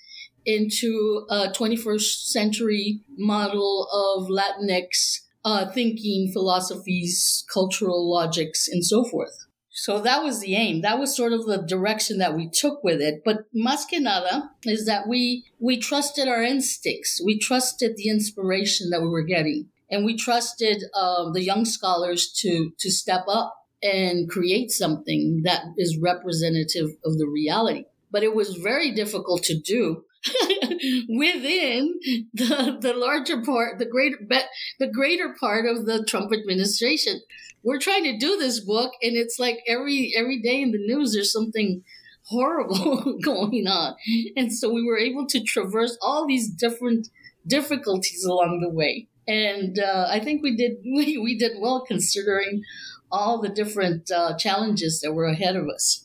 into 0.46 1.26
a 1.30 1.48
21st 1.48 2.26
century 2.26 3.00
model 3.16 3.88
of 3.92 4.28
Latinx 4.28 5.20
uh, 5.44 5.70
thinking, 5.70 6.30
philosophies, 6.32 7.44
cultural 7.52 8.10
logics, 8.10 8.66
and 8.68 8.84
so 8.84 9.04
forth. 9.04 9.46
So 9.76 10.00
that 10.00 10.22
was 10.22 10.40
the 10.40 10.54
aim. 10.54 10.82
That 10.82 11.00
was 11.00 11.16
sort 11.16 11.32
of 11.32 11.46
the 11.46 11.58
direction 11.58 12.18
that 12.18 12.34
we 12.34 12.48
took 12.48 12.84
with 12.84 13.00
it. 13.00 13.22
But 13.24 13.46
más 13.52 13.88
que 13.88 14.00
nada 14.00 14.50
is 14.64 14.86
that 14.86 15.08
we 15.08 15.44
we 15.58 15.78
trusted 15.78 16.28
our 16.28 16.42
instincts. 16.42 17.20
We 17.24 17.38
trusted 17.38 17.96
the 17.96 18.08
inspiration 18.08 18.90
that 18.90 19.02
we 19.02 19.08
were 19.08 19.24
getting, 19.24 19.68
and 19.90 20.04
we 20.04 20.16
trusted 20.16 20.84
uh, 20.94 21.30
the 21.32 21.42
young 21.42 21.64
scholars 21.64 22.30
to 22.40 22.70
to 22.78 22.90
step 22.90 23.24
up 23.28 23.52
and 23.82 24.30
create 24.30 24.70
something 24.70 25.42
that 25.44 25.64
is 25.76 25.98
representative 25.98 26.90
of 27.04 27.18
the 27.18 27.26
reality. 27.26 27.84
But 28.12 28.22
it 28.22 28.34
was 28.34 28.54
very 28.54 28.92
difficult 28.92 29.42
to 29.44 29.58
do 29.58 30.04
within 31.08 31.98
the 32.32 32.78
the 32.80 32.94
larger 32.94 33.42
part, 33.42 33.78
the 33.78 33.86
greater 33.86 34.18
the 34.78 34.86
greater 34.86 35.34
part 35.38 35.66
of 35.66 35.86
the 35.86 36.04
Trump 36.04 36.32
administration. 36.32 37.20
We're 37.62 37.78
trying 37.78 38.04
to 38.04 38.18
do 38.18 38.36
this 38.36 38.60
book, 38.60 38.92
and 39.02 39.16
it's 39.16 39.38
like 39.38 39.60
every 39.66 40.12
every 40.16 40.40
day 40.40 40.62
in 40.62 40.70
the 40.70 40.78
news 40.78 41.12
there's 41.12 41.32
something 41.32 41.82
horrible 42.24 43.18
going 43.22 43.66
on, 43.66 43.96
and 44.36 44.52
so 44.52 44.72
we 44.72 44.84
were 44.84 44.98
able 44.98 45.26
to 45.26 45.42
traverse 45.42 45.96
all 46.00 46.26
these 46.26 46.48
different 46.48 47.08
difficulties 47.46 48.24
along 48.24 48.60
the 48.60 48.70
way, 48.70 49.08
and 49.28 49.78
uh, 49.78 50.06
I 50.08 50.20
think 50.20 50.42
we 50.42 50.56
did 50.56 50.78
we, 50.84 51.18
we 51.18 51.36
did 51.38 51.52
well 51.58 51.84
considering 51.86 52.62
all 53.10 53.40
the 53.40 53.48
different 53.48 54.10
uh, 54.10 54.36
challenges 54.36 55.00
that 55.00 55.12
were 55.12 55.26
ahead 55.26 55.56
of 55.56 55.68
us. 55.68 56.03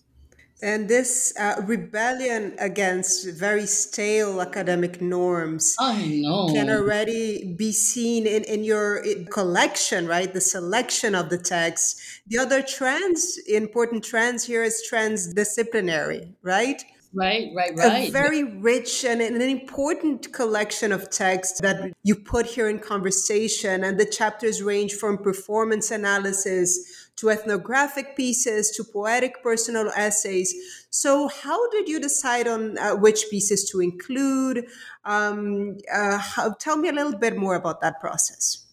And 0.62 0.90
this 0.90 1.34
uh, 1.40 1.62
rebellion 1.66 2.56
against 2.60 3.30
very 3.30 3.66
stale 3.66 4.42
academic 4.42 5.00
norms 5.02 5.76
I 5.80 6.20
know. 6.22 6.48
can 6.54 6.70
already 6.70 7.56
be 7.58 7.72
seen 7.72 8.28
in, 8.28 8.44
in 8.44 8.64
your 8.64 9.04
collection, 9.32 10.06
right? 10.06 10.34
The 10.34 10.42
selection 10.42 11.16
of 11.16 11.30
the 11.30 11.38
text. 11.38 12.02
The 12.28 12.40
other 12.40 12.62
trends, 12.62 13.40
important 13.48 14.04
trends 14.04 14.46
here 14.46 14.64
is 14.64 14.86
transdisciplinary, 14.92 16.34
right? 16.44 16.84
Right, 17.14 17.48
right, 17.56 17.72
right. 17.76 18.10
A 18.10 18.12
very 18.12 18.44
rich 18.44 19.04
and 19.04 19.20
an 19.20 19.42
important 19.42 20.32
collection 20.32 20.92
of 20.92 21.10
texts 21.10 21.60
that 21.62 21.92
you 22.04 22.16
put 22.16 22.46
here 22.46 22.70
in 22.70 22.78
conversation. 22.80 23.84
And 23.84 24.00
the 24.00 24.06
chapters 24.06 24.62
range 24.62 24.94
from 24.94 25.18
performance 25.18 25.90
analysis 25.90 27.09
to 27.20 27.30
ethnographic 27.30 28.16
pieces 28.16 28.72
to 28.72 28.84
poetic 28.84 29.44
personal 29.44 29.92
essays. 29.96 30.56
So, 30.90 31.28
how 31.28 31.70
did 31.70 31.88
you 31.88 32.00
decide 32.00 32.48
on 32.48 32.78
uh, 32.78 32.96
which 32.96 33.30
pieces 33.30 33.70
to 33.72 33.82
include? 33.82 34.66
Um, 35.04 35.78
uh, 35.94 36.18
how, 36.18 36.54
tell 36.54 36.78
me 36.78 36.90
a 36.90 36.94
little 36.94 37.18
bit 37.18 37.38
more 37.38 37.56
about 37.56 37.82
that 37.82 38.00
process. 38.00 38.66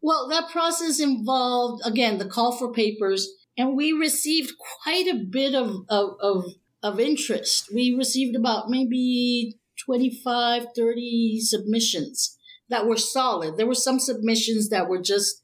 Well, 0.00 0.28
that 0.28 0.50
process 0.50 1.00
involved, 1.00 1.82
again, 1.84 2.18
the 2.18 2.28
call 2.28 2.56
for 2.56 2.72
papers, 2.72 3.28
and 3.56 3.76
we 3.76 3.92
received 3.92 4.52
quite 4.82 5.06
a 5.08 5.24
bit 5.24 5.54
of, 5.54 5.84
of, 5.88 6.10
of, 6.20 6.44
of 6.82 7.00
interest. 7.00 7.68
We 7.74 7.94
received 7.94 8.36
about 8.36 8.70
maybe 8.70 9.58
25, 9.84 10.66
30 10.76 11.40
submissions 11.40 12.38
that 12.68 12.86
were 12.86 12.96
solid. 12.96 13.56
There 13.56 13.66
were 13.66 13.74
some 13.74 13.98
submissions 13.98 14.68
that 14.68 14.88
were 14.88 15.02
just 15.02 15.42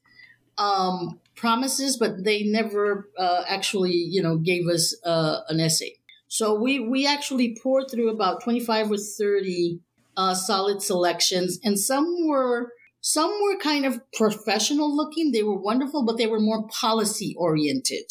um, 0.57 1.19
promises, 1.35 1.97
but 1.97 2.23
they 2.23 2.43
never 2.43 3.09
uh, 3.17 3.43
actually, 3.47 3.91
you 3.93 4.21
know, 4.21 4.37
gave 4.37 4.67
us 4.67 4.95
uh, 5.05 5.39
an 5.49 5.59
essay. 5.59 5.95
So 6.27 6.59
we 6.59 6.79
we 6.79 7.07
actually 7.07 7.57
poured 7.61 7.85
through 7.91 8.09
about 8.09 8.43
twenty 8.43 8.59
five 8.59 8.91
or 8.91 8.97
thirty 8.97 9.79
uh, 10.17 10.33
solid 10.33 10.81
selections, 10.81 11.59
and 11.63 11.79
some 11.79 12.27
were 12.27 12.71
some 13.01 13.31
were 13.43 13.57
kind 13.57 13.85
of 13.85 14.01
professional 14.13 14.95
looking. 14.95 15.31
They 15.31 15.43
were 15.43 15.59
wonderful, 15.59 16.05
but 16.05 16.17
they 16.17 16.27
were 16.27 16.39
more 16.39 16.67
policy 16.67 17.35
oriented, 17.37 18.05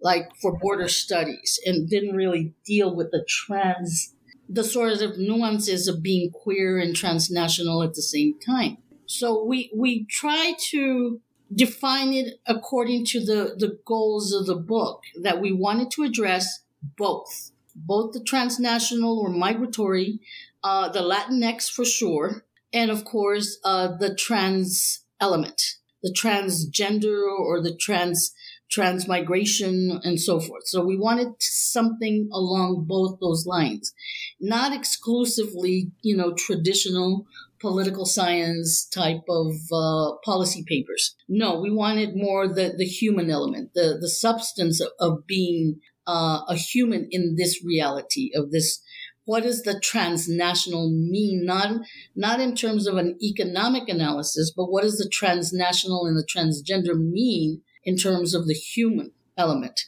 like 0.00 0.28
for 0.40 0.58
border 0.58 0.88
studies, 0.88 1.58
and 1.64 1.88
didn't 1.88 2.14
really 2.14 2.54
deal 2.64 2.94
with 2.94 3.10
the 3.10 3.24
trans 3.26 4.12
the 4.48 4.64
sort 4.64 5.00
of 5.00 5.18
nuances 5.18 5.88
of 5.88 6.02
being 6.02 6.30
queer 6.30 6.78
and 6.78 6.94
transnational 6.94 7.82
at 7.82 7.94
the 7.94 8.02
same 8.02 8.34
time. 8.38 8.78
So 9.06 9.44
we 9.44 9.70
we 9.74 10.06
try 10.06 10.54
to 10.70 11.20
define 11.54 12.12
it 12.12 12.40
according 12.46 13.04
to 13.06 13.20
the, 13.20 13.54
the 13.56 13.78
goals 13.84 14.32
of 14.32 14.46
the 14.46 14.56
book 14.56 15.02
that 15.20 15.40
we 15.40 15.52
wanted 15.52 15.90
to 15.92 16.02
address 16.02 16.60
both, 16.96 17.52
both 17.74 18.12
the 18.12 18.20
transnational 18.20 19.18
or 19.18 19.28
migratory, 19.28 20.20
uh, 20.64 20.88
the 20.88 21.00
Latinx 21.00 21.70
for 21.70 21.84
sure, 21.84 22.44
and 22.72 22.90
of 22.90 23.04
course, 23.04 23.58
uh, 23.64 23.96
the 23.96 24.14
trans 24.14 25.04
element, 25.20 25.76
the 26.02 26.12
transgender 26.12 27.22
or 27.26 27.62
the 27.62 27.74
trans 27.74 28.34
transmigration 28.70 30.00
and 30.02 30.20
so 30.20 30.40
forth. 30.40 30.66
So 30.66 30.84
we 30.84 30.96
wanted 30.96 31.34
something 31.38 32.28
along 32.32 32.86
both 32.88 33.20
those 33.20 33.46
lines, 33.46 33.94
not 34.40 34.72
exclusively, 34.72 35.92
you 36.02 36.16
know, 36.16 36.34
traditional 36.34 37.26
political 37.60 38.06
science 38.06 38.86
type 38.86 39.24
of 39.28 39.52
uh, 39.72 40.12
policy 40.24 40.64
papers. 40.66 41.14
No, 41.28 41.60
we 41.60 41.70
wanted 41.70 42.10
more 42.14 42.48
the, 42.48 42.74
the 42.76 42.84
human 42.84 43.30
element, 43.30 43.70
the, 43.74 43.96
the 44.00 44.08
substance 44.08 44.80
of, 44.80 44.90
of 45.00 45.26
being 45.26 45.80
uh, 46.06 46.40
a 46.48 46.56
human 46.56 47.08
in 47.10 47.36
this 47.36 47.64
reality 47.64 48.30
of 48.34 48.50
this. 48.50 48.82
What 49.24 49.42
does 49.42 49.62
the 49.62 49.80
transnational 49.80 50.88
mean? 50.90 51.44
Not, 51.44 51.80
not 52.14 52.40
in 52.40 52.54
terms 52.54 52.86
of 52.86 52.96
an 52.96 53.16
economic 53.20 53.88
analysis, 53.88 54.52
but 54.56 54.66
what 54.66 54.82
does 54.82 54.98
the 54.98 55.08
transnational 55.08 56.06
and 56.06 56.16
the 56.16 56.26
transgender 56.26 56.96
mean 56.96 57.62
in 57.84 57.96
terms 57.96 58.34
of 58.34 58.46
the 58.46 58.54
human 58.54 59.12
element? 59.36 59.80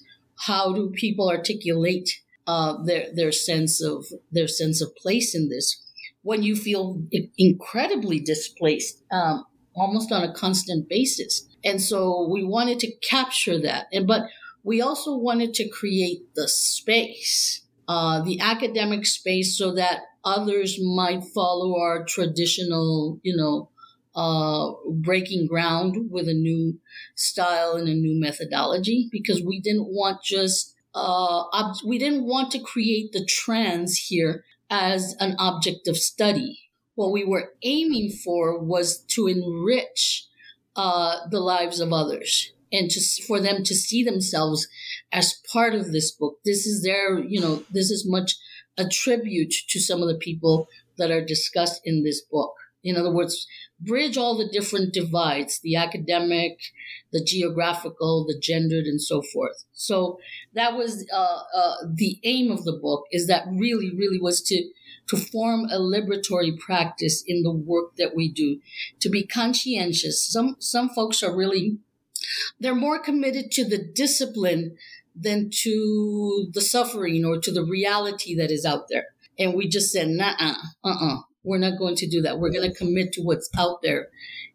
How 0.46 0.72
do 0.72 0.90
people 0.90 1.28
articulate 1.28 2.10
uh, 2.46 2.82
their 2.82 3.06
their 3.12 3.32
sense 3.32 3.82
of 3.82 4.06
their 4.30 4.48
sense 4.48 4.80
of 4.80 4.94
place 4.96 5.34
in 5.34 5.48
this? 5.48 5.84
When 6.28 6.42
you 6.42 6.54
feel 6.54 7.00
incredibly 7.38 8.20
displaced, 8.20 9.02
um, 9.10 9.46
almost 9.74 10.12
on 10.12 10.22
a 10.22 10.34
constant 10.34 10.86
basis. 10.86 11.48
And 11.64 11.80
so 11.80 12.28
we 12.30 12.44
wanted 12.44 12.78
to 12.80 12.92
capture 12.96 13.58
that. 13.62 13.86
And, 13.94 14.06
but 14.06 14.24
we 14.62 14.82
also 14.82 15.16
wanted 15.16 15.54
to 15.54 15.70
create 15.70 16.34
the 16.34 16.46
space, 16.46 17.62
uh, 17.88 18.20
the 18.20 18.40
academic 18.40 19.06
space 19.06 19.56
so 19.56 19.74
that 19.76 20.00
others 20.22 20.78
might 20.78 21.24
follow 21.34 21.80
our 21.80 22.04
traditional, 22.04 23.18
you 23.22 23.34
know, 23.34 23.70
uh, 24.14 24.72
breaking 25.00 25.46
ground 25.46 26.10
with 26.10 26.28
a 26.28 26.34
new 26.34 26.78
style 27.14 27.72
and 27.72 27.88
a 27.88 27.94
new 27.94 28.20
methodology 28.20 29.08
because 29.10 29.40
we 29.42 29.62
didn't 29.62 29.88
want 29.88 30.22
just 30.22 30.74
uh, 30.94 31.44
we 31.86 31.98
didn't 31.98 32.24
want 32.24 32.50
to 32.50 32.58
create 32.58 33.12
the 33.12 33.24
trends 33.24 33.96
here 33.96 34.44
as 34.70 35.16
an 35.20 35.34
object 35.38 35.88
of 35.88 35.96
study. 35.96 36.58
What 36.94 37.12
we 37.12 37.24
were 37.24 37.52
aiming 37.62 38.10
for 38.24 38.58
was 38.58 38.98
to 39.14 39.26
enrich 39.26 40.26
uh, 40.76 41.28
the 41.30 41.40
lives 41.40 41.80
of 41.80 41.92
others 41.92 42.52
and 42.72 42.90
just 42.90 43.22
for 43.24 43.40
them 43.40 43.62
to 43.64 43.74
see 43.74 44.04
themselves 44.04 44.68
as 45.12 45.40
part 45.52 45.74
of 45.74 45.92
this 45.92 46.10
book. 46.10 46.38
This 46.44 46.66
is 46.66 46.82
their, 46.82 47.18
you 47.18 47.40
know, 47.40 47.64
this 47.70 47.90
is 47.90 48.06
much 48.06 48.36
a 48.76 48.88
tribute 48.88 49.54
to 49.70 49.80
some 49.80 50.02
of 50.02 50.08
the 50.08 50.18
people 50.18 50.68
that 50.98 51.10
are 51.10 51.24
discussed 51.24 51.80
in 51.84 52.04
this 52.04 52.22
book. 52.22 52.54
In 52.84 52.96
other 52.96 53.12
words, 53.12 53.46
bridge 53.80 54.16
all 54.16 54.36
the 54.36 54.48
different 54.48 54.94
divides 54.94 55.60
the 55.60 55.76
academic, 55.76 56.58
the 57.12 57.22
geographical, 57.22 58.24
the 58.26 58.38
gendered, 58.38 58.84
and 58.84 59.00
so 59.00 59.20
forth. 59.20 59.64
So 59.72 60.18
that 60.54 60.76
was 60.76 61.06
uh, 61.12 61.42
uh, 61.54 61.74
the 61.92 62.18
aim 62.24 62.50
of 62.50 62.64
the 62.64 62.78
book. 62.80 63.04
Is 63.10 63.26
that 63.26 63.46
really, 63.50 63.90
really 63.94 64.20
was 64.20 64.42
to 64.42 64.70
to 65.08 65.16
form 65.16 65.64
a 65.70 65.78
liberatory 65.78 66.58
practice 66.58 67.24
in 67.26 67.42
the 67.42 67.50
work 67.50 67.96
that 67.96 68.14
we 68.14 68.30
do, 68.30 68.60
to 69.00 69.08
be 69.08 69.26
conscientious. 69.26 70.24
Some 70.24 70.56
some 70.58 70.88
folks 70.90 71.22
are 71.22 71.34
really 71.34 71.78
they're 72.60 72.74
more 72.74 72.98
committed 72.98 73.50
to 73.52 73.64
the 73.64 73.78
discipline 73.78 74.76
than 75.14 75.50
to 75.62 76.48
the 76.52 76.60
suffering 76.60 77.24
or 77.24 77.38
to 77.38 77.50
the 77.50 77.64
reality 77.64 78.34
that 78.36 78.50
is 78.50 78.64
out 78.64 78.88
there. 78.88 79.06
And 79.38 79.54
we 79.54 79.68
just 79.68 79.92
said, 79.92 80.08
nah, 80.08 80.34
uh, 80.38 80.54
uh, 80.84 81.16
we're 81.48 81.58
not 81.58 81.78
going 81.78 81.96
to 81.96 82.06
do 82.06 82.20
that. 82.22 82.38
We're 82.38 82.52
going 82.52 82.70
to 82.70 82.76
commit 82.76 83.12
to 83.14 83.22
what's 83.22 83.48
out 83.58 83.80
there. 83.82 84.08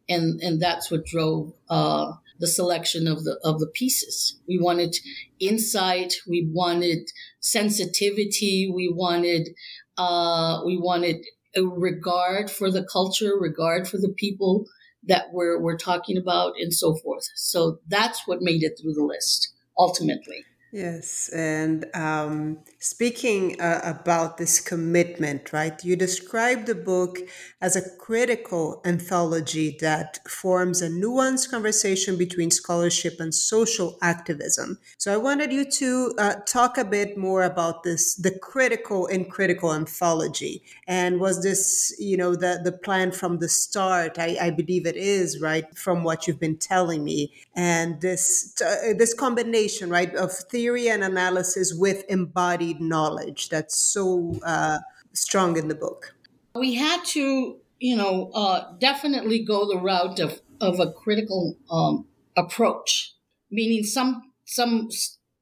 And, 0.07 0.39
and 0.41 0.61
that's 0.61 0.91
what 0.91 1.05
drove, 1.05 1.53
uh, 1.69 2.13
the 2.39 2.47
selection 2.47 3.07
of 3.07 3.23
the, 3.23 3.39
of 3.43 3.59
the 3.59 3.67
pieces. 3.67 4.39
We 4.47 4.59
wanted 4.59 4.95
insight. 5.39 6.13
We 6.27 6.47
wanted 6.51 7.09
sensitivity. 7.39 8.71
We 8.73 8.93
wanted, 8.93 9.49
uh, 9.97 10.61
we 10.65 10.77
wanted 10.77 11.25
a 11.55 11.63
regard 11.63 12.51
for 12.51 12.69
the 12.69 12.83
culture, 12.83 13.33
regard 13.39 13.87
for 13.87 13.97
the 13.97 14.13
people 14.15 14.65
that 15.07 15.27
we're, 15.31 15.59
we're 15.59 15.77
talking 15.77 16.17
about 16.17 16.53
and 16.57 16.73
so 16.73 16.95
forth. 16.95 17.25
So 17.35 17.79
that's 17.87 18.27
what 18.27 18.41
made 18.41 18.63
it 18.63 18.79
through 18.79 18.93
the 18.93 19.03
list 19.03 19.53
ultimately. 19.77 20.45
Yes, 20.73 21.29
and 21.29 21.85
um, 21.93 22.57
speaking 22.79 23.61
uh, 23.61 23.81
about 23.83 24.39
this 24.39 24.59
commitment, 24.59 25.53
right? 25.53 25.85
You 25.85 25.95
describe 25.95 26.65
the 26.65 26.73
book 26.73 27.19
as 27.61 27.75
a 27.75 27.87
critical 27.97 28.81
anthology 28.83 29.77
that 29.81 30.27
forms 30.27 30.81
a 30.81 30.89
nuanced 30.89 31.51
conversation 31.51 32.17
between 32.17 32.49
scholarship 32.49 33.19
and 33.19 33.35
social 33.35 33.99
activism. 34.01 34.79
So 34.97 35.13
I 35.13 35.17
wanted 35.17 35.53
you 35.53 35.63
to 35.63 36.15
uh, 36.17 36.35
talk 36.47 36.79
a 36.79 36.85
bit 36.85 37.19
more 37.19 37.43
about 37.43 37.83
this, 37.83 38.15
the 38.15 38.31
critical 38.31 39.05
and 39.05 39.29
critical 39.29 39.75
anthology. 39.75 40.63
And 40.87 41.19
was 41.19 41.43
this, 41.43 41.95
you 41.99 42.17
know, 42.17 42.35
the, 42.35 42.61
the 42.63 42.71
plan 42.71 43.11
from 43.11 43.37
the 43.37 43.47
start? 43.47 44.17
I, 44.17 44.37
I 44.41 44.49
believe 44.49 44.87
it 44.87 44.97
is, 44.97 45.39
right, 45.39 45.77
from 45.77 46.03
what 46.03 46.25
you've 46.25 46.39
been 46.39 46.57
telling 46.57 47.03
me. 47.03 47.31
And 47.55 48.01
this, 48.01 48.59
uh, 48.59 48.93
this 48.97 49.13
combination, 49.13 49.91
right, 49.91 50.15
of 50.15 50.31
theory 50.31 50.62
theory 50.63 50.87
and 50.87 51.03
analysis 51.03 51.73
with 51.75 52.05
embodied 52.07 52.79
knowledge 52.79 53.49
that's 53.49 53.77
so 53.77 54.39
uh, 54.45 54.77
strong 55.11 55.57
in 55.57 55.67
the 55.67 55.75
book? 55.75 56.15
We 56.55 56.75
had 56.75 57.03
to, 57.07 57.57
you 57.79 57.95
know, 57.97 58.31
uh, 58.33 58.71
definitely 58.79 59.43
go 59.43 59.67
the 59.67 59.77
route 59.77 60.21
of, 60.21 60.41
of 60.61 60.79
a 60.79 60.93
critical 60.93 61.57
um, 61.69 62.05
approach, 62.37 63.13
meaning 63.51 63.83
some 63.83 64.21
some. 64.45 64.89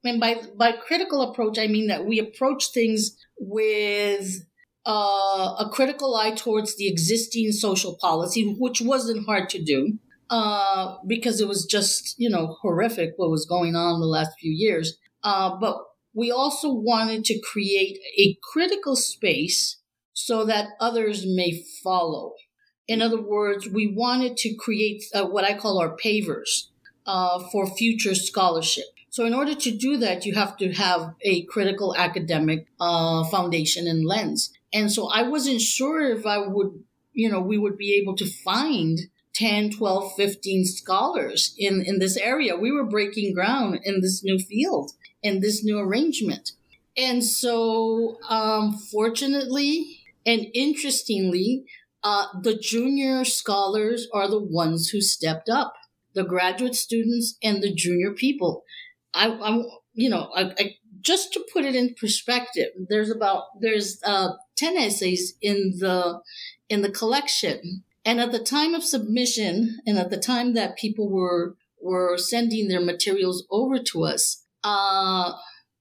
And 0.03 0.19
by 0.19 0.41
by 0.57 0.71
critical 0.71 1.21
approach, 1.21 1.59
I 1.59 1.67
mean 1.67 1.85
that 1.87 2.05
we 2.05 2.17
approach 2.17 2.71
things 2.73 3.15
with 3.37 4.43
uh, 4.87 5.53
a 5.59 5.69
critical 5.71 6.15
eye 6.15 6.31
towards 6.31 6.77
the 6.77 6.87
existing 6.87 7.51
social 7.51 7.95
policy, 8.01 8.55
which 8.57 8.81
wasn't 8.81 9.27
hard 9.27 9.49
to 9.49 9.63
do. 9.63 9.99
Uh, 10.31 10.95
because 11.05 11.41
it 11.41 11.47
was 11.47 11.65
just, 11.65 12.15
you 12.17 12.29
know, 12.29 12.55
horrific 12.61 13.11
what 13.17 13.29
was 13.29 13.45
going 13.45 13.75
on 13.75 13.99
the 13.99 14.07
last 14.07 14.31
few 14.39 14.49
years. 14.49 14.97
Uh, 15.23 15.55
but 15.59 15.77
we 16.13 16.31
also 16.31 16.71
wanted 16.73 17.23
to 17.25 17.39
create 17.39 17.97
a 18.17 18.37
critical 18.51 18.95
space 18.95 19.77
so 20.13 20.45
that 20.45 20.69
others 20.79 21.25
may 21.25 21.63
follow. 21.83 22.33
In 22.87 23.01
other 23.01 23.21
words, 23.21 23.69
we 23.69 23.87
wanted 23.87 24.35
to 24.37 24.55
create 24.55 25.03
uh, 25.13 25.25
what 25.25 25.45
I 25.45 25.53
call 25.53 25.79
our 25.79 25.95
pavers 25.95 26.67
uh, 27.05 27.39
for 27.51 27.65
future 27.67 28.15
scholarship. 28.15 28.85
So, 29.09 29.25
in 29.25 29.33
order 29.33 29.55
to 29.55 29.71
do 29.71 29.97
that, 29.97 30.25
you 30.25 30.35
have 30.35 30.57
to 30.57 30.71
have 30.73 31.15
a 31.21 31.43
critical 31.43 31.95
academic 31.95 32.67
uh, 32.79 33.25
foundation 33.25 33.87
and 33.87 34.05
lens. 34.05 34.51
And 34.73 34.91
so, 34.91 35.09
I 35.09 35.23
wasn't 35.23 35.61
sure 35.61 36.01
if 36.01 36.25
I 36.25 36.37
would, 36.39 36.83
you 37.13 37.29
know, 37.29 37.41
we 37.41 37.57
would 37.57 37.77
be 37.77 37.93
able 38.01 38.15
to 38.15 38.25
find 38.25 38.99
10, 39.33 39.71
12, 39.71 40.13
15 40.15 40.65
scholars 40.65 41.53
in, 41.57 41.83
in 41.85 41.99
this 41.99 42.17
area. 42.17 42.55
We 42.55 42.71
were 42.71 42.85
breaking 42.85 43.33
ground 43.33 43.79
in 43.83 44.01
this 44.01 44.23
new 44.23 44.39
field 44.39 44.91
in 45.23 45.39
this 45.39 45.63
new 45.63 45.79
arrangement. 45.79 46.51
And 46.97 47.23
so, 47.23 48.17
um, 48.29 48.73
fortunately 48.73 50.01
and 50.25 50.47
interestingly, 50.53 51.65
uh, 52.03 52.25
the 52.41 52.55
junior 52.55 53.23
scholars 53.25 54.07
are 54.13 54.27
the 54.27 54.41
ones 54.41 54.89
who 54.89 55.01
stepped 55.01 55.49
up. 55.49 55.73
The 56.13 56.23
graduate 56.23 56.75
students 56.75 57.37
and 57.41 57.63
the 57.63 57.73
junior 57.73 58.11
people. 58.11 58.63
I, 59.13 59.29
I'm, 59.31 59.65
you 59.93 60.09
know, 60.09 60.29
I, 60.35 60.51
I, 60.57 60.75
just 61.01 61.33
to 61.33 61.45
put 61.53 61.65
it 61.65 61.75
in 61.75 61.95
perspective, 61.99 62.69
there's 62.89 63.09
about 63.09 63.45
there's 63.59 63.99
uh, 64.05 64.29
ten 64.57 64.77
essays 64.77 65.35
in 65.41 65.77
the 65.79 66.19
in 66.69 66.81
the 66.81 66.91
collection, 66.91 67.83
and 68.03 68.19
at 68.19 68.31
the 68.31 68.43
time 68.43 68.73
of 68.73 68.83
submission, 68.83 69.79
and 69.85 69.97
at 69.97 70.09
the 70.09 70.17
time 70.17 70.53
that 70.53 70.77
people 70.77 71.09
were 71.09 71.55
were 71.81 72.17
sending 72.17 72.67
their 72.67 72.81
materials 72.81 73.45
over 73.49 73.79
to 73.79 74.03
us, 74.03 74.45
uh, 74.63 75.33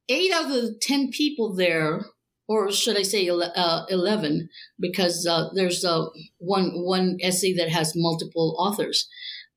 eight 0.08 0.32
out 0.32 0.44
of 0.44 0.50
the 0.50 0.78
10 0.80 1.10
people 1.10 1.54
there, 1.54 2.06
or 2.48 2.70
should 2.72 2.96
I 2.96 3.02
say 3.02 3.28
uh, 3.28 3.84
11, 3.88 4.48
because 4.78 5.26
uh, 5.26 5.48
there's 5.54 5.84
uh, 5.84 6.06
one, 6.38 6.70
one 6.84 7.18
essay 7.22 7.52
that 7.54 7.68
has 7.68 7.92
multiple 7.94 8.56
authors. 8.58 9.08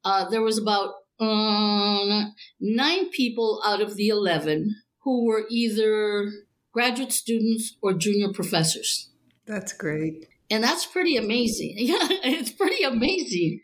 Uh, 0.04 0.30
there 0.30 0.42
was 0.42 0.58
about 0.58 0.94
um, 1.20 2.34
nine 2.60 3.10
people 3.10 3.62
out 3.66 3.82
of 3.82 3.96
the 3.96 4.10
11 4.10 4.76
who 5.04 5.26
were 5.26 5.46
either 5.50 6.32
graduate 6.74 7.14
students 7.14 7.78
or 7.82 7.94
junior 7.94 8.32
professors. 8.34 9.10
That's 9.46 9.74
great. 9.74 10.28
And 10.50 10.64
that's 10.64 10.86
pretty 10.86 11.18
amazing. 11.18 11.76
Yeah, 11.78 12.08
it's 12.24 12.52
pretty 12.52 12.84
amazing 12.84 13.62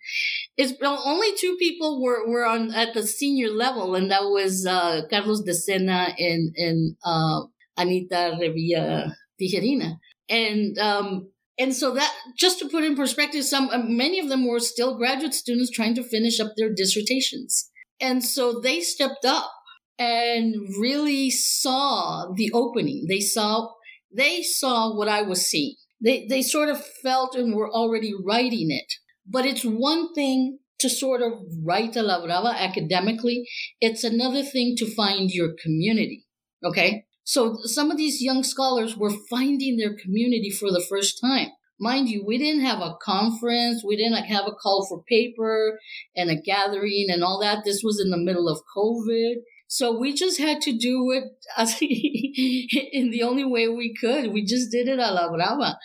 it's 0.59 0.73
only 0.83 1.29
two 1.37 1.55
people 1.57 2.01
were, 2.03 2.27
were 2.27 2.45
on 2.45 2.73
at 2.73 2.93
the 2.93 3.07
senior 3.07 3.47
level, 3.47 3.95
and 3.95 4.11
that 4.11 4.23
was 4.23 4.65
uh, 4.65 5.03
Carlos 5.09 5.41
Decena 5.41 6.13
and 6.19 6.53
and 6.57 6.97
uh, 7.05 7.43
Anita 7.77 8.37
Revilla 8.37 9.13
Tijerina, 9.41 9.99
and 10.27 10.77
um, 10.77 11.31
and 11.57 11.73
so 11.73 11.93
that 11.93 12.13
just 12.37 12.59
to 12.59 12.67
put 12.67 12.83
in 12.83 12.97
perspective, 12.97 13.45
some 13.45 13.69
uh, 13.69 13.77
many 13.77 14.19
of 14.19 14.27
them 14.27 14.45
were 14.45 14.59
still 14.59 14.97
graduate 14.97 15.33
students 15.33 15.71
trying 15.71 15.95
to 15.95 16.03
finish 16.03 16.41
up 16.41 16.51
their 16.57 16.73
dissertations, 16.73 17.71
and 18.01 18.21
so 18.21 18.59
they 18.59 18.81
stepped 18.81 19.23
up 19.23 19.49
and 19.97 20.55
really 20.77 21.29
saw 21.29 22.33
the 22.35 22.51
opening. 22.53 23.05
They 23.07 23.21
saw 23.21 23.69
they 24.13 24.41
saw 24.41 24.93
what 24.93 25.07
I 25.07 25.21
was 25.21 25.45
seeing. 25.45 25.75
They 26.03 26.25
they 26.27 26.41
sort 26.41 26.69
of 26.69 26.83
felt 27.03 27.35
and 27.35 27.53
were 27.53 27.69
already 27.69 28.13
writing 28.13 28.71
it 28.71 28.93
but 29.29 29.45
it's 29.45 29.63
one 29.63 30.13
thing 30.13 30.59
to 30.79 30.89
sort 30.89 31.21
of 31.21 31.33
write 31.63 31.95
a 31.95 32.01
la 32.01 32.25
brava 32.25 32.49
academically. 32.49 33.47
It's 33.79 34.03
another 34.03 34.43
thing 34.43 34.75
to 34.77 34.93
find 34.93 35.29
your 35.29 35.53
community. 35.61 36.25
Okay. 36.63 37.05
So 37.23 37.57
some 37.63 37.91
of 37.91 37.97
these 37.97 38.21
young 38.21 38.43
scholars 38.43 38.97
were 38.97 39.13
finding 39.29 39.77
their 39.77 39.95
community 39.95 40.49
for 40.49 40.71
the 40.71 40.83
first 40.89 41.19
time. 41.21 41.49
Mind 41.79 42.09
you, 42.09 42.25
we 42.25 42.37
didn't 42.37 42.65
have 42.65 42.79
a 42.79 42.95
conference. 43.01 43.83
We 43.85 43.95
didn't 43.95 44.25
have 44.25 44.45
a 44.47 44.51
call 44.51 44.85
for 44.89 45.03
paper 45.07 45.79
and 46.15 46.29
a 46.29 46.41
gathering 46.41 47.07
and 47.09 47.23
all 47.23 47.39
that. 47.41 47.63
This 47.63 47.81
was 47.83 48.01
in 48.03 48.09
the 48.09 48.17
middle 48.17 48.49
of 48.49 48.59
COVID. 48.75 49.35
So 49.71 49.95
we 49.97 50.13
just 50.15 50.39
had 50.39 50.61
to 50.61 50.75
do 50.75 51.11
it 51.11 51.23
in 52.91 53.11
the 53.11 53.21
only 53.21 53.45
way 53.45 53.67
we 53.67 53.93
could. 53.93 54.33
We 54.33 54.43
just 54.43 54.71
did 54.71 54.87
it 54.87 54.97
a 54.97 55.11
la 55.11 55.29
brava. 55.29 55.77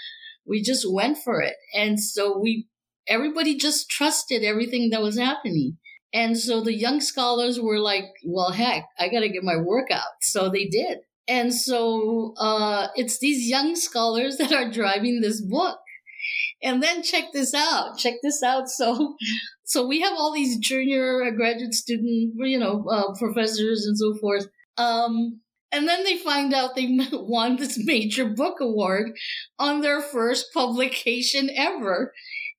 We 0.47 0.63
just 0.63 0.91
went 0.91 1.19
for 1.19 1.43
it. 1.43 1.55
And 1.75 2.01
so 2.01 2.39
we 2.39 2.67
everybody 3.07 3.57
just 3.57 3.91
trusted 3.91 4.43
everything 4.43 4.89
that 4.91 5.03
was 5.03 5.19
happening. 5.19 5.77
And 6.15 6.39
so 6.39 6.63
the 6.63 6.73
young 6.73 7.03
scholars 7.03 7.61
were 7.61 7.79
like, 7.79 8.07
well, 8.25 8.53
heck, 8.53 8.85
I 8.99 9.11
got 9.11 9.21
to 9.21 9.29
get 9.29 9.43
my 9.43 9.57
work 9.59 9.91
out. 9.91 10.23
So 10.23 10.49
they 10.49 10.65
did. 10.65 10.99
And 11.29 11.53
so 11.53 12.33
uh, 12.39 12.89
it's 12.97 13.19
these 13.19 13.49
young 13.49 13.77
scholars 13.77 14.37
that 14.39 14.53
are 14.53 14.71
driving 14.71 15.21
this 15.21 15.43
book. 15.43 15.79
And 16.65 16.83
then 16.83 17.03
check 17.03 17.27
this 17.33 17.55
out. 17.55 17.99
Check 17.99 18.15
this 18.23 18.43
out. 18.43 18.69
So, 18.69 19.17
so 19.65 19.87
we 19.87 20.01
have 20.01 20.15
all 20.15 20.33
these 20.33 20.59
junior 20.59 21.31
graduate 21.37 21.75
student, 21.75 22.33
you 22.37 22.59
know, 22.59 22.85
uh, 22.91 23.15
professors 23.19 23.87
and 23.87 23.97
so 23.97 24.15
forth. 24.15 24.49
Um, 24.77 25.41
And 25.75 25.89
then 25.89 26.05
they 26.05 26.17
find 26.17 26.55
out 26.55 26.75
they 26.77 26.99
won 27.13 27.57
this 27.57 27.77
major 27.85 28.27
book 28.27 28.61
award 28.61 29.13
on 29.59 29.81
their 29.81 30.01
first 30.01 30.47
publication 30.55 31.51
ever. 31.55 32.13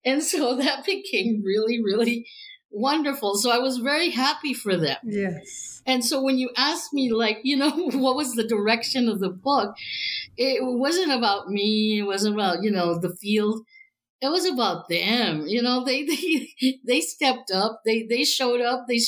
And 0.04 0.22
so 0.22 0.56
that 0.64 0.86
became 0.86 1.42
really, 1.44 1.82
really 1.82 2.28
wonderful. 2.70 3.36
So 3.36 3.52
I 3.52 3.60
was 3.60 3.78
very 3.78 4.12
happy 4.12 4.54
for 4.54 4.76
them. 4.76 4.98
Yes. 5.06 5.82
And 5.86 6.04
so 6.04 6.22
when 6.22 6.38
you 6.38 6.50
asked 6.58 6.94
me, 6.94 7.12
like, 7.12 7.40
you 7.44 7.56
know, 7.56 7.72
what 7.94 8.18
was 8.18 8.34
the 8.34 8.48
direction 8.48 9.08
of 9.08 9.20
the 9.20 9.30
book, 9.30 9.76
it 10.36 10.60
wasn't 10.62 11.14
about 11.14 11.48
me. 11.48 12.00
It 12.00 12.06
wasn't 12.06 12.36
about, 12.36 12.64
you 12.64 12.72
know, 12.72 13.00
the 13.00 13.16
field. 13.22 13.62
It 14.22 14.30
was 14.30 14.46
about 14.46 14.88
them. 14.90 15.46
You 15.48 15.62
know, 15.62 15.84
they, 15.84 16.04
they, 16.62 16.80
they 16.86 17.02
stepped 17.02 17.52
up. 17.52 17.82
They, 17.86 18.04
they 18.04 18.24
showed 18.24 18.62
up. 18.62 18.86
They, 18.88 19.00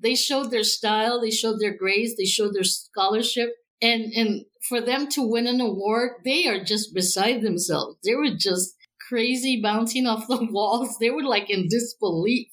they 0.00 0.14
showed 0.14 0.50
their 0.50 0.64
style. 0.64 1.20
They 1.20 1.30
showed 1.30 1.60
their 1.60 1.76
grace. 1.76 2.14
They 2.16 2.24
showed 2.24 2.54
their 2.54 2.64
scholarship. 2.64 3.50
And, 3.82 4.12
and 4.14 4.44
for 4.68 4.80
them 4.80 5.08
to 5.10 5.28
win 5.28 5.46
an 5.46 5.60
award, 5.60 6.12
they 6.24 6.46
are 6.46 6.62
just 6.62 6.94
beside 6.94 7.42
themselves. 7.42 7.98
They 8.04 8.14
were 8.14 8.34
just 8.38 8.74
crazy 9.08 9.60
bouncing 9.62 10.06
off 10.06 10.26
the 10.28 10.48
walls. 10.50 10.96
They 10.98 11.10
were 11.10 11.24
like 11.24 11.50
in 11.50 11.68
disbelief 11.68 12.48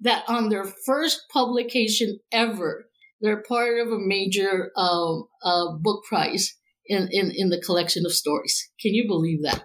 that 0.00 0.24
on 0.28 0.48
their 0.48 0.64
first 0.64 1.22
publication 1.32 2.20
ever, 2.32 2.86
they're 3.20 3.42
part 3.42 3.78
of 3.78 3.88
a 3.88 3.98
major 3.98 4.70
uh, 4.76 5.20
uh, 5.42 5.72
book 5.80 6.04
prize 6.04 6.54
in, 6.86 7.08
in, 7.10 7.32
in 7.34 7.48
the 7.48 7.60
collection 7.60 8.04
of 8.04 8.12
stories. 8.12 8.70
Can 8.80 8.94
you 8.94 9.06
believe 9.06 9.42
that? 9.42 9.64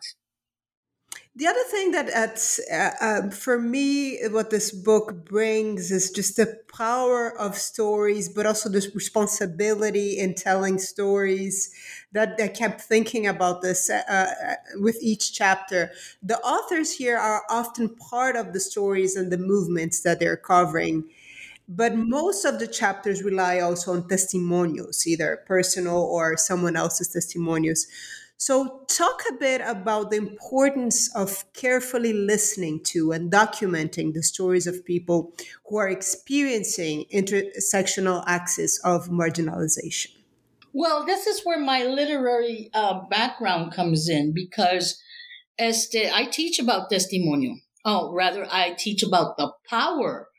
The 1.39 1.47
other 1.47 1.63
thing 1.71 1.91
that 1.91 2.10
uh, 2.69 3.06
uh, 3.06 3.30
for 3.30 3.58
me, 3.62 4.19
what 4.28 4.49
this 4.49 4.73
book 4.73 5.23
brings 5.23 5.89
is 5.89 6.12
just 6.12 6.36
the 6.36 6.60
power 6.75 7.32
of 7.39 7.58
stories, 7.58 8.28
but 8.28 8.45
also 8.45 8.67
this 8.67 8.93
responsibility 8.93 10.19
in 10.19 10.36
telling 10.36 10.80
stories. 10.80 11.73
That 12.12 12.38
I 12.41 12.49
kept 12.49 12.82
thinking 12.82 13.25
about 13.28 13.62
this 13.62 13.89
uh, 13.89 14.02
uh, 14.10 14.56
with 14.82 14.97
each 15.02 15.32
chapter. 15.32 15.91
The 16.21 16.39
authors 16.39 16.91
here 16.91 17.17
are 17.17 17.43
often 17.49 17.95
part 17.95 18.36
of 18.36 18.52
the 18.52 18.60
stories 18.60 19.15
and 19.15 19.32
the 19.32 19.38
movements 19.38 20.02
that 20.02 20.19
they're 20.19 20.36
covering 20.36 21.06
but 21.67 21.95
most 21.95 22.45
of 22.45 22.60
the 22.60 22.67
chapters 22.67 23.23
rely 23.23 23.60
also 23.60 23.93
on 23.93 24.08
testimonials, 24.08 25.06
either 25.06 25.43
personal 25.45 25.97
or 25.97 26.36
someone 26.36 26.75
else's 26.75 27.10
testimonials. 27.10 27.86
So, 28.41 28.86
talk 28.88 29.21
a 29.30 29.34
bit 29.34 29.60
about 29.65 30.12
the 30.12 30.15
importance 30.15 31.13
of 31.13 31.43
carefully 31.52 32.13
listening 32.13 32.82
to 32.86 33.12
and 33.12 33.30
documenting 33.30 34.13
the 34.13 34.23
stories 34.23 34.65
of 34.65 34.86
people 34.86 35.34
who 35.67 35.75
are 35.75 35.89
experiencing 35.89 37.04
intersectional 37.13 38.23
axis 38.28 38.80
of 38.86 39.10
marginalization. 39.10 40.12
Well, 40.71 41.06
this 41.06 41.28
is 41.28 41.41
where 41.43 41.60
my 41.60 41.84
literary 41.84 42.69
uh, 42.73 43.02
background 43.10 43.73
comes 43.73 44.08
in 44.08 44.34
because 44.34 44.97
as 45.60 45.89
I 45.93 46.23
teach 46.23 46.60
about 46.60 46.89
testimonial. 46.89 47.60
Oh, 47.84 48.13
rather, 48.13 48.47
I 48.49 48.71
teach 48.71 49.04
about 49.04 49.36
the 49.36 49.52
power 49.69 50.30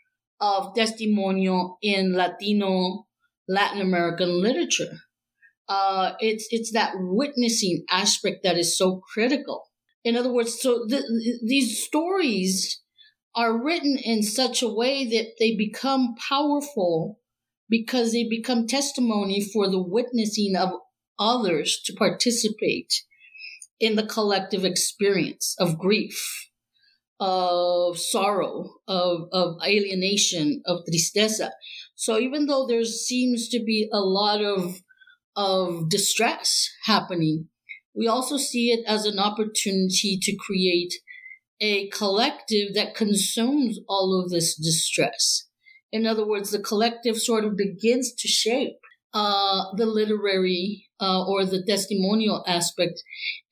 of 0.41 0.75
testimonial 0.75 1.77
in 1.83 2.15
Latino, 2.15 3.09
Latin 3.47 3.83
American 3.83 4.41
literature 4.41 5.01
uh, 5.71 6.15
it's 6.19 6.49
it's 6.51 6.73
that 6.73 6.95
witnessing 6.97 7.85
aspect 7.89 8.43
that 8.43 8.59
is 8.59 8.77
so 8.77 9.01
critical. 9.15 9.71
In 10.03 10.17
other 10.17 10.33
words, 10.33 10.61
so 10.61 10.85
these 11.47 11.81
stories 11.81 12.83
are 13.37 13.57
written 13.57 13.97
in 14.03 14.25
such 14.25 14.63
a 14.63 14.69
way 14.69 15.07
that 15.07 15.37
they 15.39 15.55
become 15.55 16.17
powerful 16.29 17.21
because 17.69 18.11
they 18.11 18.27
become 18.29 18.67
testimony 18.67 19.41
for 19.41 19.71
the 19.71 19.81
witnessing 19.81 20.57
of 20.57 20.71
others 21.21 21.81
to 21.85 21.93
participate 21.93 23.05
in 23.79 23.95
the 23.95 24.07
collective 24.07 24.65
experience 24.65 25.55
of 25.61 25.79
grief, 25.79 26.49
of 27.21 27.97
sorrow, 27.97 28.71
of, 28.89 29.29
of 29.33 29.55
alienation, 29.65 30.63
of 30.67 30.81
tristeza. 30.91 31.51
So 31.95 32.19
even 32.19 32.47
though 32.47 32.67
there 32.67 32.85
seems 32.85 33.49
to 33.51 33.63
be 33.63 33.89
a 33.93 34.01
lot 34.01 34.43
of 34.43 34.81
of 35.37 35.88
distress 35.88 36.69
happening, 36.85 37.49
we 37.95 38.07
also 38.07 38.37
see 38.37 38.71
it 38.71 38.85
as 38.87 39.05
an 39.05 39.19
opportunity 39.19 40.19
to 40.23 40.37
create 40.37 40.95
a 41.61 41.88
collective 41.88 42.75
that 42.75 42.95
consumes 42.95 43.79
all 43.88 44.21
of 44.23 44.31
this 44.31 44.57
distress. 44.57 45.47
In 45.93 46.07
other 46.07 46.27
words, 46.27 46.51
the 46.51 46.61
collective 46.61 47.19
sort 47.19 47.45
of 47.45 47.57
begins 47.57 48.14
to 48.14 48.29
shape 48.29 48.79
uh, 49.12 49.64
the 49.77 49.87
literary 49.87 50.87
uh, 51.01 51.27
or 51.27 51.45
the 51.45 51.64
testimonial 51.66 52.45
aspect, 52.47 53.03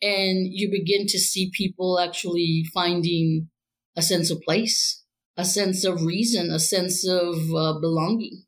and 0.00 0.46
you 0.50 0.70
begin 0.70 1.06
to 1.08 1.18
see 1.18 1.50
people 1.52 1.98
actually 1.98 2.64
finding 2.72 3.48
a 3.96 4.02
sense 4.02 4.30
of 4.30 4.40
place, 4.42 5.02
a 5.36 5.44
sense 5.44 5.84
of 5.84 6.02
reason, 6.02 6.50
a 6.50 6.60
sense 6.60 7.06
of 7.06 7.34
uh, 7.56 7.78
belonging 7.80 8.44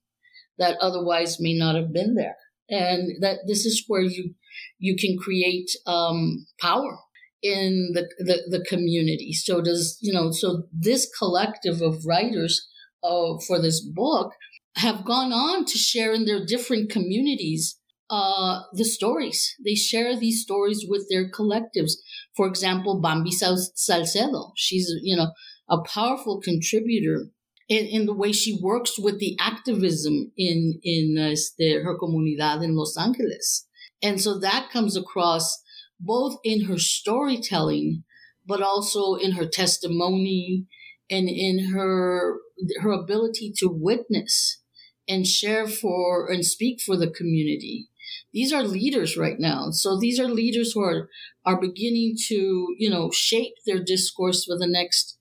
that 0.57 0.77
otherwise 0.81 1.39
may 1.41 1.55
not 1.55 1.75
have 1.75 1.93
been 1.93 2.15
there 2.15 2.37
and 2.71 3.23
that 3.23 3.41
this 3.47 3.65
is 3.67 3.85
where 3.87 4.03
you 4.03 4.35
you 4.79 4.97
can 4.97 5.17
create 5.19 5.71
um, 5.87 6.47
power 6.61 6.99
in 7.43 7.93
the, 7.95 8.09
the, 8.19 8.59
the 8.59 8.65
community. 8.69 9.33
So 9.33 9.61
does 9.61 9.99
you 10.01 10.13
know 10.13 10.31
so 10.31 10.65
this 10.73 11.11
collective 11.19 11.83
of 11.83 12.07
writers 12.07 12.69
uh, 13.03 13.39
for 13.47 13.61
this 13.61 13.81
book 13.81 14.33
have 14.77 15.05
gone 15.05 15.33
on 15.33 15.65
to 15.65 15.79
share 15.79 16.13
in 16.13 16.25
their 16.27 16.45
different 16.45 16.91
communities 16.91 17.77
uh, 18.09 18.61
the 18.73 18.85
stories. 18.85 19.55
They 19.65 19.75
share 19.75 20.19
these 20.19 20.43
stories 20.43 20.85
with 20.89 21.07
their 21.09 21.31
collectives. 21.31 21.93
For 22.37 22.47
example, 22.47 23.01
Bambi 23.01 23.31
Salcedo, 23.31 24.53
she's 24.57 24.91
you 25.03 25.17
know 25.17 25.33
a 25.69 25.79
powerful 25.83 26.41
contributor 26.41 27.31
in, 27.71 27.87
in 27.87 28.07
the 28.07 28.13
way 28.13 28.33
she 28.33 28.59
works 28.61 28.99
with 28.99 29.21
the 29.21 29.37
activism 29.41 30.33
in 30.37 30.81
in 30.83 31.17
uh, 31.17 31.31
este, 31.31 31.83
her 31.85 31.97
comunidad 31.97 32.63
in 32.63 32.75
Los 32.75 32.99
Angeles. 32.99 33.67
And 34.03 34.21
so 34.21 34.39
that 34.41 34.71
comes 34.71 34.97
across 34.97 35.63
both 36.01 36.39
in 36.43 36.65
her 36.65 36.79
storytelling, 36.79 38.03
but 38.45 38.61
also 38.61 39.15
in 39.15 39.33
her 39.33 39.47
testimony 39.47 40.67
and 41.09 41.29
in 41.29 41.73
her 41.73 42.39
her 42.81 42.91
ability 42.91 43.53
to 43.59 43.69
witness 43.69 44.61
and 45.09 45.27
share 45.27 45.69
for 45.69 46.29
and 46.29 46.45
speak 46.45 46.81
for 46.81 46.97
the 46.97 47.11
community. 47.11 47.89
These 48.33 48.53
are 48.53 48.65
leaders 48.65 49.17
right 49.17 49.39
now. 49.39 49.71
So 49.71 49.99
these 49.99 50.19
are 50.19 50.29
leaders 50.29 50.73
who 50.73 50.83
are 50.83 51.09
are 51.47 51.61
beginning 51.61 52.17
to 52.27 52.67
you 52.79 52.91
know 52.91 53.13
shape 53.13 53.55
their 53.65 53.83
discourse 53.83 54.45
for 54.45 54.59
the 54.59 54.69
next 54.69 55.17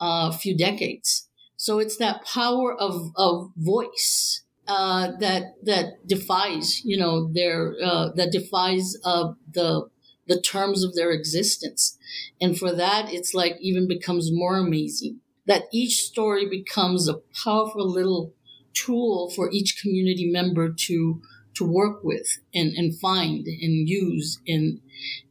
uh, 0.00 0.32
few 0.32 0.56
decades. 0.56 1.28
So 1.62 1.78
it's 1.78 1.96
that 1.98 2.24
power 2.24 2.74
of, 2.74 3.12
of 3.14 3.52
voice 3.56 4.42
uh, 4.66 5.12
that 5.20 5.54
that 5.62 6.08
defies, 6.08 6.84
you 6.84 6.96
know, 6.96 7.32
their 7.32 7.76
uh, 7.80 8.08
that 8.16 8.32
defies 8.32 8.96
uh, 9.04 9.34
the 9.48 9.88
the 10.26 10.40
terms 10.40 10.82
of 10.82 10.96
their 10.96 11.12
existence, 11.12 11.96
and 12.40 12.58
for 12.58 12.72
that, 12.72 13.12
it's 13.12 13.32
like 13.32 13.58
even 13.60 13.86
becomes 13.86 14.30
more 14.32 14.56
amazing 14.56 15.20
that 15.46 15.62
each 15.72 16.02
story 16.02 16.48
becomes 16.48 17.08
a 17.08 17.20
powerful 17.44 17.88
little 17.88 18.34
tool 18.74 19.30
for 19.30 19.48
each 19.52 19.80
community 19.80 20.28
member 20.28 20.68
to 20.72 21.22
to 21.54 21.64
work 21.64 22.02
with 22.02 22.38
and, 22.54 22.72
and 22.76 22.98
find 22.98 23.46
and 23.46 23.88
use 23.88 24.40
and 24.48 24.80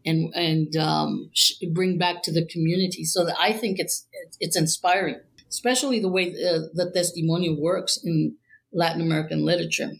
and 0.05 0.33
and 0.35 0.75
um, 0.77 1.29
bring 1.73 1.97
back 1.97 2.23
to 2.23 2.31
the 2.31 2.45
community. 2.45 3.03
So 3.03 3.27
I 3.37 3.53
think 3.53 3.79
it's 3.79 4.07
it's 4.39 4.55
inspiring 4.55 5.15
especially 5.51 5.99
the 5.99 6.09
way 6.09 6.31
the, 6.31 6.71
the 6.73 6.89
testimonial 6.91 7.61
works 7.61 7.99
in 8.03 8.35
Latin 8.73 9.01
American 9.01 9.45
literature. 9.45 9.91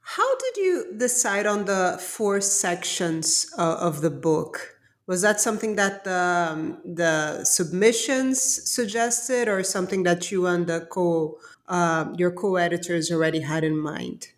How 0.00 0.36
did 0.36 0.56
you 0.56 0.94
decide 0.96 1.46
on 1.46 1.66
the 1.66 1.98
four 2.00 2.40
sections 2.40 3.50
uh, 3.56 3.76
of 3.80 4.00
the 4.00 4.10
book? 4.10 4.74
Was 5.06 5.22
that 5.22 5.40
something 5.40 5.76
that 5.76 6.04
the, 6.04 6.50
um, 6.50 6.78
the 6.84 7.44
submissions 7.44 8.40
suggested, 8.42 9.48
or 9.48 9.62
something 9.62 10.02
that 10.02 10.30
you 10.30 10.46
and 10.46 10.66
the 10.66 10.86
co 10.90 11.38
uh, 11.66 12.12
your 12.16 12.30
co-editors 12.30 13.10
already 13.10 13.40
had 13.40 13.64
in 13.64 13.78
mind? 13.78 14.28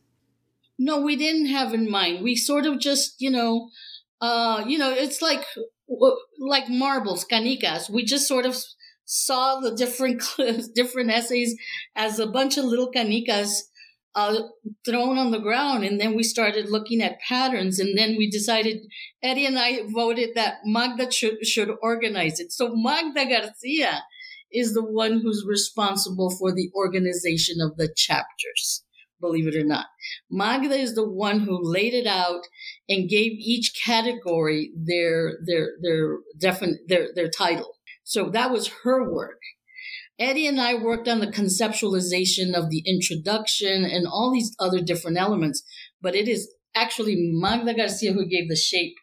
No, 0.78 1.00
we 1.00 1.16
didn't 1.16 1.46
have 1.46 1.74
in 1.74 1.90
mind. 1.90 2.22
We 2.22 2.36
sort 2.36 2.66
of 2.66 2.78
just, 2.78 3.20
you 3.20 3.30
know, 3.30 3.68
uh, 4.20 4.64
you 4.66 4.78
know, 4.78 4.92
it's 4.92 5.20
like 5.22 5.44
like 6.38 6.68
marbles, 6.68 7.24
canicas. 7.24 7.90
We 7.90 8.04
just 8.04 8.28
sort 8.28 8.46
of 8.46 8.56
saw 9.10 9.58
the 9.58 9.74
different 9.74 10.22
different 10.74 11.10
essays 11.10 11.56
as 11.96 12.18
a 12.18 12.26
bunch 12.26 12.56
of 12.56 12.64
little 12.64 12.90
canicas 12.92 13.62
uh, 14.14 14.40
thrown 14.84 15.18
on 15.18 15.30
the 15.30 15.38
ground, 15.38 15.84
and 15.84 16.00
then 16.00 16.14
we 16.16 16.22
started 16.22 16.68
looking 16.68 17.00
at 17.02 17.20
patterns, 17.20 17.78
and 17.78 17.96
then 17.96 18.16
we 18.16 18.30
decided 18.30 18.78
Eddie 19.22 19.46
and 19.46 19.58
I 19.58 19.80
voted 19.92 20.30
that 20.34 20.58
Magda 20.64 21.10
should, 21.10 21.46
should 21.46 21.70
organize 21.82 22.40
it. 22.40 22.52
So 22.52 22.72
Magda 22.74 23.26
Garcia 23.26 24.02
is 24.52 24.74
the 24.74 24.84
one 24.84 25.20
who's 25.20 25.44
responsible 25.46 26.30
for 26.30 26.52
the 26.52 26.70
organization 26.74 27.60
of 27.60 27.76
the 27.76 27.88
chapters. 27.96 28.84
believe 29.20 29.46
it 29.46 29.54
or 29.54 29.64
not. 29.64 29.86
Magda 30.30 30.74
is 30.74 30.94
the 30.94 31.08
one 31.08 31.40
who 31.40 31.58
laid 31.62 31.94
it 31.94 32.06
out 32.06 32.42
and 32.88 33.08
gave 33.08 33.32
each 33.32 33.74
category 33.84 34.72
their 34.74 35.38
their 35.46 35.68
their 35.82 36.18
definite 36.38 36.80
their 36.88 37.08
their 37.14 37.28
title. 37.28 37.74
So 38.04 38.30
that 38.30 38.50
was 38.50 38.70
her 38.84 39.10
work. 39.10 39.40
Eddie 40.18 40.46
and 40.46 40.60
I 40.60 40.74
worked 40.74 41.08
on 41.08 41.20
the 41.20 41.26
conceptualization 41.26 42.54
of 42.54 42.68
the 42.68 42.82
introduction 42.86 43.84
and 43.84 44.06
all 44.06 44.30
these 44.30 44.54
other 44.60 44.80
different 44.80 45.16
elements, 45.16 45.62
but 46.02 46.14
it 46.14 46.28
is 46.28 46.52
actually 46.74 47.16
Magda 47.18 47.74
Garcia 47.74 48.12
who 48.12 48.26
gave 48.26 48.48
the 48.48 48.56
shape, 48.56 48.96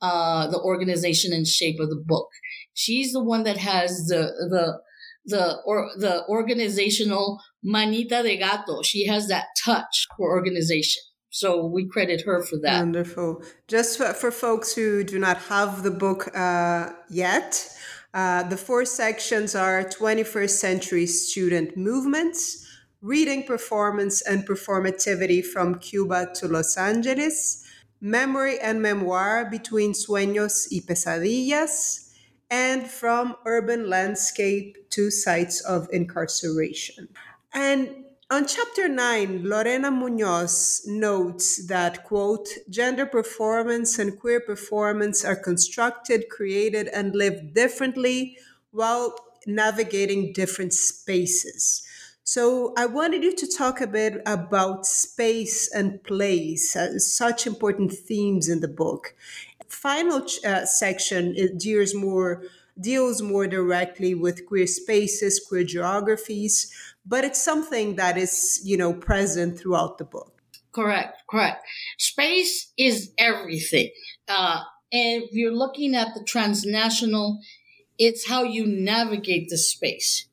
uh, 0.00 0.46
the 0.46 0.60
organization 0.60 1.32
and 1.32 1.46
shape 1.46 1.80
of 1.80 1.90
the 1.90 2.02
book. 2.04 2.28
She's 2.74 3.12
the 3.12 3.22
one 3.22 3.42
that 3.42 3.56
has 3.56 4.06
the 4.06 4.32
the 4.50 4.80
the 5.24 5.58
or 5.66 5.90
the 5.96 6.24
organizational 6.28 7.40
manita 7.62 8.22
de 8.22 8.36
gato. 8.38 8.82
She 8.82 9.06
has 9.06 9.28
that 9.28 9.46
touch 9.64 10.06
for 10.16 10.30
organization. 10.30 11.02
So 11.30 11.64
we 11.64 11.88
credit 11.88 12.22
her 12.26 12.42
for 12.42 12.58
that. 12.62 12.80
Wonderful. 12.80 13.42
Just 13.66 13.96
for, 13.96 14.12
for 14.12 14.30
folks 14.30 14.74
who 14.74 15.02
do 15.02 15.18
not 15.18 15.38
have 15.38 15.82
the 15.82 15.90
book 15.90 16.28
uh, 16.36 16.90
yet, 17.08 17.66
uh, 18.14 18.42
the 18.44 18.56
four 18.56 18.84
sections 18.84 19.54
are 19.54 19.84
21st 19.84 20.50
century 20.50 21.06
student 21.06 21.76
movements, 21.76 22.66
reading 23.00 23.44
performance 23.44 24.20
and 24.22 24.46
performativity 24.46 25.44
from 25.44 25.78
Cuba 25.78 26.30
to 26.34 26.46
Los 26.46 26.76
Angeles, 26.76 27.64
memory 28.00 28.58
and 28.60 28.82
memoir 28.82 29.48
between 29.50 29.92
sueños 29.92 30.68
y 30.70 30.80
pesadillas, 30.86 32.10
and 32.50 32.86
from 32.86 33.34
urban 33.46 33.88
landscape 33.88 34.90
to 34.90 35.10
sites 35.10 35.60
of 35.62 35.88
incarceration. 35.90 37.08
And 37.54 38.01
on 38.32 38.46
chapter 38.46 38.88
9, 38.88 39.46
Lorena 39.46 39.90
Munoz 39.90 40.80
notes 40.86 41.66
that, 41.66 42.02
quote, 42.02 42.48
gender 42.70 43.04
performance 43.04 43.98
and 43.98 44.18
queer 44.18 44.40
performance 44.40 45.22
are 45.22 45.36
constructed, 45.36 46.30
created, 46.30 46.88
and 46.88 47.14
lived 47.14 47.52
differently 47.52 48.38
while 48.70 49.14
navigating 49.46 50.32
different 50.32 50.72
spaces. 50.72 51.86
So 52.24 52.72
I 52.74 52.86
wanted 52.86 53.22
you 53.22 53.36
to 53.36 53.46
talk 53.46 53.82
a 53.82 53.86
bit 53.86 54.22
about 54.24 54.86
space 54.86 55.70
and 55.70 56.02
place, 56.02 56.74
uh, 56.74 56.98
such 56.98 57.46
important 57.46 57.92
themes 57.92 58.48
in 58.48 58.60
the 58.60 58.68
book. 58.68 59.14
Final 59.68 60.26
uh, 60.46 60.64
section 60.64 61.58
deals 61.58 61.94
more 61.94 62.44
deals 62.80 63.20
more 63.20 63.46
directly 63.46 64.14
with 64.14 64.46
queer 64.46 64.66
spaces, 64.66 65.40
queer 65.46 65.64
geographies, 65.64 66.72
but 67.04 67.24
it's 67.24 67.42
something 67.42 67.96
that 67.96 68.16
is, 68.16 68.60
you 68.64 68.76
know, 68.76 68.92
present 68.92 69.58
throughout 69.58 69.98
the 69.98 70.04
book. 70.04 70.42
Correct, 70.72 71.22
correct. 71.28 71.64
Space 71.98 72.72
is 72.78 73.12
everything. 73.18 73.90
Uh, 74.28 74.60
and 74.92 75.24
if 75.24 75.32
you're 75.32 75.54
looking 75.54 75.94
at 75.94 76.14
the 76.14 76.24
transnational, 76.24 77.40
it's 77.98 78.28
how 78.28 78.42
you 78.42 78.66
navigate 78.66 79.48
the 79.48 79.58
space. 79.58 80.26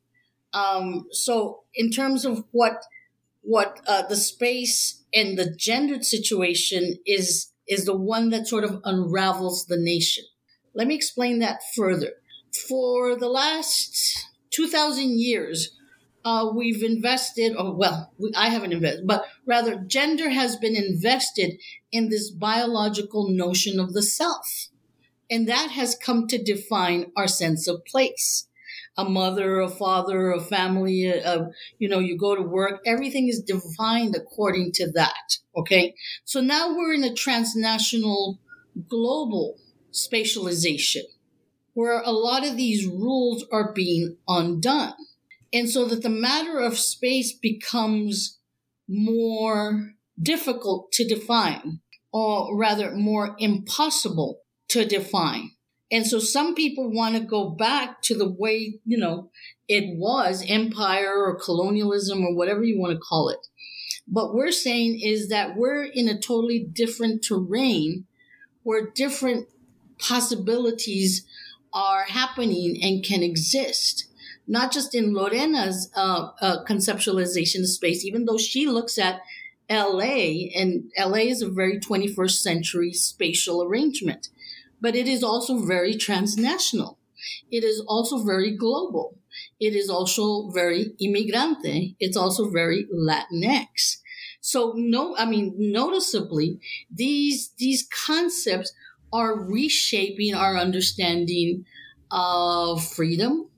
Um, 0.54 1.08
so, 1.12 1.64
in 1.76 1.92
terms 1.92 2.26
of 2.26 2.44
what 2.52 2.84
what 3.42 3.80
uh, 3.88 4.04
the 4.08 4.16
space 4.16 5.04
and 5.14 5.38
the 5.38 5.54
gendered 5.56 6.06
situation 6.06 6.98
is 7.06 7.52
is 7.68 7.86
the 7.86 7.96
one 7.96 8.30
that 8.30 8.48
sort 8.48 8.64
of 8.64 8.82
unravels 8.84 9.66
the 9.66 9.78
nation. 9.78 10.24
Let 10.74 10.88
me 10.88 10.96
explain 10.96 11.40
that 11.40 11.60
further. 11.76 12.14
For 12.68 13.16
the 13.16 13.30
last 13.30 14.28
two 14.50 14.68
thousand 14.68 15.20
years, 15.20 15.76
uh, 16.26 16.52
we've 16.54 16.84
invested, 16.84 17.56
or 17.56 17.76
well, 17.76 18.12
we, 18.18 18.32
I 18.36 18.50
haven't 18.50 18.74
invested, 18.74 19.08
but 19.08 19.26
rather 19.46 19.76
gender 19.76 20.30
has 20.30 20.56
been 20.56 20.76
invested 20.76 21.60
in 21.92 22.10
this 22.10 22.30
biological 22.30 23.30
notion 23.30 23.80
of 23.80 23.94
the 23.94 24.04
self. 24.04 24.68
And 25.32 25.48
that 25.48 25.72
has 25.72 25.96
come 25.96 26.28
to 26.28 26.42
define 26.42 27.12
our 27.16 27.28
sense 27.28 27.68
of 27.68 27.86
place. 27.86 28.48
A 28.98 29.06
mother, 29.06 29.60
a 29.60 29.70
father, 29.70 30.32
a 30.32 30.42
family, 30.42 31.06
a, 31.06 31.24
a, 31.24 31.50
you 31.78 31.88
know, 31.88 32.00
you 32.00 32.18
go 32.18 32.36
to 32.36 32.42
work, 32.42 32.82
everything 32.86 33.30
is 33.30 33.42
defined 33.42 34.16
according 34.16 34.74
to 34.74 34.92
that. 34.92 35.38
Okay. 35.56 35.96
So 36.26 36.42
now 36.42 36.76
we're 36.76 36.94
in 36.94 37.04
a 37.04 37.14
transnational 37.14 38.40
global 38.90 39.58
spatialization 39.94 41.04
where 41.74 42.02
a 42.02 42.12
lot 42.12 42.46
of 42.46 42.58
these 42.58 42.86
rules 42.86 43.46
are 43.52 43.72
being 43.72 44.18
undone 44.28 44.94
and 45.52 45.70
so 45.70 45.86
that 45.86 46.04
the 46.04 46.10
matter 46.10 46.60
of 46.60 46.78
space 46.78 47.34
becomes 47.34 48.40
more 48.88 49.94
difficult 50.22 50.92
to 50.94 51.08
define, 51.08 51.80
or 52.12 52.58
rather 52.58 52.92
more 52.92 53.36
impossible 53.40 54.42
to 54.70 54.86
define. 54.86 55.52
And 55.92 56.06
so 56.06 56.20
some 56.20 56.54
people 56.54 56.92
want 56.92 57.16
to 57.16 57.22
go 57.22 57.50
back 57.50 58.02
to 58.04 58.16
the 58.16 58.30
way, 58.30 58.80
you 58.86 58.98
know, 58.98 59.32
it 59.68 59.98
was 59.98 60.46
empire 60.48 61.24
or 61.24 61.40
colonialism 61.40 62.24
or 62.24 62.36
whatever 62.36 62.64
you 62.64 62.80
want 62.80 62.94
to 62.94 63.00
call 63.00 63.30
it. 63.30 63.40
But 64.08 64.34
we're 64.34 64.52
saying 64.52 65.00
is 65.04 65.30
that 65.30 65.56
we're 65.56 65.84
in 65.84 66.08
a 66.08 66.20
totally 66.20 66.60
different 66.60 67.24
terrain 67.24 68.06
where 68.64 68.90
different 68.90 69.48
possibilities 70.00 71.26
are 71.74 72.04
happening 72.04 72.80
and 72.82 73.04
can 73.04 73.22
exist 73.22 74.09
not 74.50 74.72
just 74.74 74.96
in 74.96 75.14
Lorena's 75.14 75.92
uh, 75.96 76.32
uh, 76.42 76.64
conceptualization 76.66 77.60
of 77.60 77.70
space, 77.70 78.04
even 78.04 78.26
though 78.26 78.38
she 78.38 78.66
looks 78.66 78.98
at 78.98 79.22
LA, 79.70 80.50
and 80.56 80.92
LA 80.98 81.30
is 81.30 81.44
a 81.44 81.50
very 81.50 81.80
21st 81.80 82.42
century 82.42 82.92
spatial 82.92 83.64
arrangement, 83.64 84.30
but 84.82 84.96
it 84.96 85.08
is 85.08 85.24
also 85.24 85.60
very 85.60 85.96
transnational. 85.96 86.98
It 87.52 87.64
is 87.64 87.84
also 87.88 88.24
very 88.24 88.56
global. 88.58 89.20
It 89.60 89.76
is 89.76 89.88
also 89.88 90.50
very 90.50 90.94
immigrante. 91.00 91.96
It's 92.00 92.18
also 92.18 92.50
very 92.50 92.88
Latinx. 92.92 93.98
So 94.42 94.74
no, 94.76 95.16
I 95.16 95.26
mean, 95.26 95.54
noticeably, 95.58 96.60
these, 96.90 97.52
these 97.60 97.88
concepts 98.08 98.74
are 99.14 99.40
reshaping 99.40 100.34
our 100.34 100.58
understanding 100.58 101.66
of 102.10 102.84
freedom, 102.84 103.50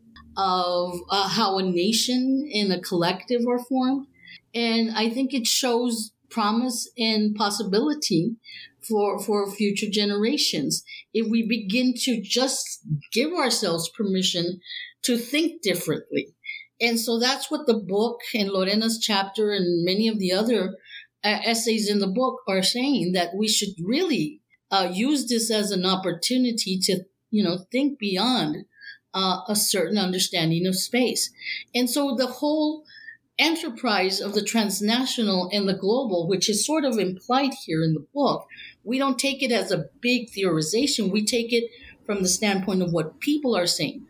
of 0.41 0.99
uh, 1.09 1.27
how 1.27 1.57
a 1.57 1.63
nation 1.63 2.49
and 2.53 2.73
a 2.73 2.81
collective 2.81 3.41
are 3.47 3.59
formed. 3.59 4.07
And 4.55 4.91
I 4.91 5.09
think 5.09 5.33
it 5.33 5.47
shows 5.47 6.11
promise 6.29 6.89
and 6.97 7.35
possibility 7.35 8.35
for, 8.87 9.19
for 9.19 9.51
future 9.51 9.89
generations. 9.89 10.83
If 11.13 11.29
we 11.29 11.47
begin 11.47 11.93
to 12.05 12.21
just 12.21 12.81
give 13.11 13.31
ourselves 13.31 13.89
permission 13.95 14.59
to 15.03 15.17
think 15.17 15.61
differently. 15.61 16.33
And 16.79 16.99
so 16.99 17.19
that's 17.19 17.51
what 17.51 17.67
the 17.67 17.77
book 17.77 18.21
and 18.33 18.49
Lorena's 18.49 18.99
chapter 18.99 19.51
and 19.51 19.85
many 19.85 20.07
of 20.07 20.17
the 20.17 20.31
other 20.31 20.77
uh, 21.23 21.37
essays 21.45 21.87
in 21.87 21.99
the 21.99 22.07
book 22.07 22.39
are 22.47 22.63
saying 22.63 23.11
that 23.13 23.35
we 23.35 23.47
should 23.47 23.75
really 23.83 24.41
uh, 24.71 24.89
use 24.91 25.27
this 25.27 25.51
as 25.51 25.69
an 25.69 25.85
opportunity 25.85 26.79
to, 26.81 27.03
you 27.29 27.43
know, 27.43 27.59
think 27.71 27.99
beyond 27.99 28.65
uh, 29.13 29.41
a 29.47 29.55
certain 29.55 29.97
understanding 29.97 30.65
of 30.65 30.75
space. 30.75 31.31
And 31.75 31.89
so 31.89 32.15
the 32.15 32.27
whole 32.27 32.85
enterprise 33.39 34.21
of 34.21 34.33
the 34.33 34.43
transnational 34.43 35.49
and 35.51 35.67
the 35.67 35.73
global, 35.73 36.27
which 36.27 36.49
is 36.49 36.65
sort 36.65 36.85
of 36.85 36.99
implied 36.99 37.53
here 37.65 37.83
in 37.83 37.93
the 37.93 38.05
book, 38.13 38.47
we 38.83 38.97
don't 38.97 39.19
take 39.19 39.41
it 39.41 39.51
as 39.51 39.71
a 39.71 39.85
big 39.99 40.29
theorization. 40.31 41.11
We 41.11 41.25
take 41.25 41.51
it 41.51 41.69
from 42.05 42.21
the 42.21 42.29
standpoint 42.29 42.81
of 42.81 42.91
what 42.91 43.19
people 43.19 43.55
are 43.55 43.67
saying. 43.67 44.05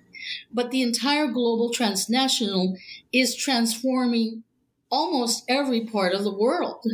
But 0.52 0.72
the 0.72 0.82
entire 0.82 1.28
global 1.28 1.72
transnational 1.72 2.78
is 3.12 3.36
transforming 3.36 4.44
almost 4.90 5.44
every 5.48 5.86
part 5.86 6.14
of 6.14 6.24
the 6.24 6.34
world, 6.34 6.86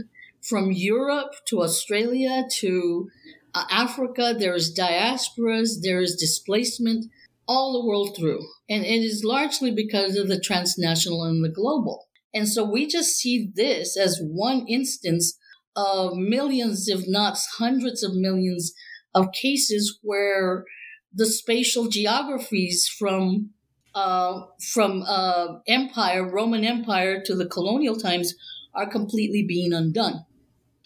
from 0.42 0.72
Europe 0.72 1.34
to 1.48 1.62
Australia 1.62 2.44
to 2.50 3.10
uh, 3.54 3.66
Africa. 3.70 4.36
There's 4.38 4.74
diasporas, 4.74 5.82
there 5.82 6.02
is 6.02 6.16
displacement, 6.16 7.08
all 7.48 7.74
the 7.74 7.88
world 7.88 8.16
through. 8.18 8.42
And 8.70 8.84
it 8.84 9.04
is 9.04 9.24
largely 9.24 9.72
because 9.72 10.16
of 10.18 10.28
the 10.28 10.40
transnational 10.40 11.24
and 11.24 11.44
the 11.44 11.50
global. 11.50 12.08
And 12.34 12.48
so 12.48 12.70
we 12.70 12.88
just 12.88 13.18
see 13.18 13.52
this 13.56 13.98
as 13.98 14.20
one 14.22 14.66
instance 14.68 15.38
of 15.76 16.16
millions, 16.16 16.88
if 16.88 17.08
not 17.08 17.38
hundreds 17.58 18.04
of 18.04 18.16
millions 18.16 18.74
of 19.14 19.32
cases 19.32 20.00
where 20.02 20.66
the 21.14 21.26
spatial 21.26 21.88
geographies 21.88 22.88
from 22.88 23.52
uh, 23.96 24.42
from 24.74 25.04
uh, 25.08 25.60
empire, 25.68 26.30
Roman 26.30 26.64
Empire 26.64 27.20
to 27.26 27.34
the 27.34 27.48
colonial 27.48 27.96
times 27.96 28.36
are 28.76 28.88
completely 28.88 29.44
being 29.48 29.74
undone. 29.74 30.24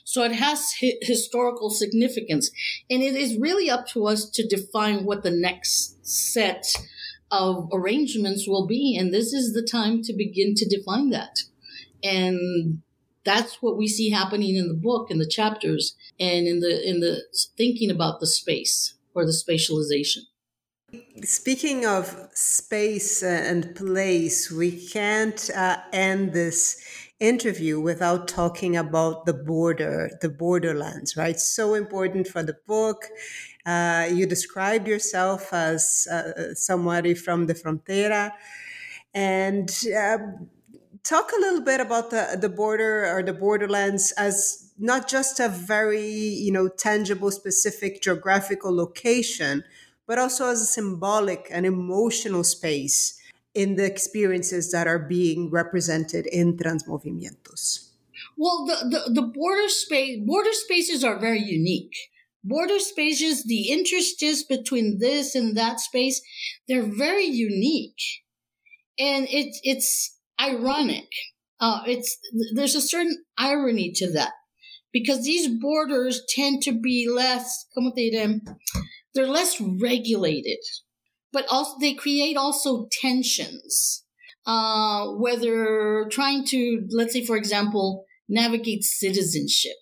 So 0.04 0.24
it 0.24 0.34
has 0.34 0.74
hi- 0.80 0.98
historical 1.02 1.70
significance. 1.70 2.52
And 2.90 3.02
it 3.02 3.16
is 3.16 3.38
really 3.40 3.70
up 3.70 3.88
to 3.90 4.08
us 4.08 4.30
to 4.32 4.48
define 4.48 5.06
what 5.06 5.24
the 5.24 5.32
next 5.32 6.06
set 6.06 6.66
of 7.32 7.70
arrangements 7.72 8.48
will 8.48 8.68
be. 8.68 8.98
And 9.00 9.14
this 9.14 9.34
is 9.34 9.54
the 9.54 9.66
time 9.66 10.02
to 10.04 10.14
begin 10.14 10.54
to 10.56 10.68
define 10.68 11.10
that. 11.12 11.44
And 12.04 12.82
that's 13.24 13.62
what 13.62 13.78
we 13.78 13.88
see 13.88 14.10
happening 14.10 14.56
in 14.56 14.68
the 14.68 14.74
book 14.74 15.12
in 15.12 15.20
the 15.20 15.28
chapters 15.28 15.96
and 16.20 16.48
in 16.48 16.60
the 16.60 16.88
in 16.88 17.00
the 17.00 17.24
thinking 17.58 17.92
about 17.92 18.20
the 18.20 18.28
space 18.28 18.96
or 19.14 19.26
the 19.26 19.32
spatialization 19.32 20.24
speaking 21.24 21.86
of 21.86 22.30
space 22.34 23.24
and 23.24 23.76
place 23.76 24.52
we 24.52 24.72
can't 24.72 25.50
uh, 25.56 25.78
end 25.94 26.34
this 26.34 26.84
interview 27.22 27.80
without 27.80 28.28
talking 28.28 28.76
about 28.76 29.26
the 29.26 29.34
border 29.34 30.10
the 30.22 30.30
borderlands 30.30 31.16
right? 31.16 31.40
So 31.40 31.76
important 31.76 32.28
for 32.28 32.44
the 32.44 32.58
book. 32.68 33.06
Uh, 33.66 34.10
you 34.12 34.26
described 34.26 34.88
yourself 34.88 35.54
as 35.54 36.08
uh, 36.12 36.56
somebody 36.56 37.14
from 37.14 37.46
the 37.48 37.54
frontera. 37.54 38.32
And 39.14 39.70
uh, 39.96 40.18
talk 41.04 41.32
a 41.32 41.42
little 41.42 41.62
bit 41.62 41.80
about 41.80 42.10
the 42.12 42.38
the 42.40 42.50
border 42.50 43.06
or 43.08 43.24
the 43.24 43.34
borderlands 43.34 44.12
as 44.14 44.72
not 44.78 45.08
just 45.08 45.40
a 45.40 45.50
very 45.50 46.08
you 46.08 46.52
know 46.52 46.68
tangible 46.70 47.32
specific 47.32 48.02
geographical 48.02 48.76
location 48.76 49.64
but 50.08 50.20
also 50.20 50.48
as 50.48 50.62
a 50.62 50.66
symbolic 50.66 51.48
and 51.52 51.66
emotional 51.66 52.44
space 52.44 53.21
in 53.54 53.76
the 53.76 53.86
experiences 53.86 54.72
that 54.72 54.88
are 54.88 55.00
being 55.00 55.50
represented 55.52 56.26
in 56.28 56.58
transmovimientos. 56.58 57.90
Well 58.38 58.66
the, 58.66 58.90
the, 58.90 59.22
the 59.22 59.28
border 59.28 59.70
space 59.70 60.20
border 60.26 60.54
spaces 60.54 61.04
are 61.04 61.20
very 61.20 61.42
unique. 61.42 61.96
Border 62.44 62.80
spaces 62.80 63.44
the 63.46 63.70
interstices 63.72 64.44
between 64.44 64.98
this 65.00 65.36
and 65.36 65.56
that 65.58 65.80
space 65.80 66.22
they're 66.68 66.84
very 66.84 67.26
unique. 67.26 68.02
And 68.98 69.28
it's 69.30 69.60
it's 69.64 70.18
ironic. 70.40 71.10
Uh, 71.60 71.82
it's 71.86 72.18
there's 72.56 72.76
a 72.76 72.82
certain 72.82 73.24
irony 73.38 73.92
to 73.96 74.12
that. 74.14 74.34
Because 74.92 75.24
these 75.24 75.48
borders 75.48 76.22
tend 76.28 76.64
to 76.64 76.74
be 76.74 77.08
less, 77.10 77.66
como 77.74 77.92
te 77.96 78.12
diré, 78.12 78.42
they're 79.14 79.28
less 79.28 79.62
regulated, 79.62 80.58
but 81.32 81.46
also 81.50 81.78
they 81.80 81.94
create 81.94 82.38
also 82.38 82.88
tensions. 82.92 84.04
Uh, 84.46 85.12
whether 85.18 86.08
trying 86.10 86.44
to, 86.44 86.88
let's 86.90 87.14
say, 87.14 87.24
for 87.24 87.38
example, 87.38 88.06
navigate 88.28 88.84
citizenship, 88.84 89.76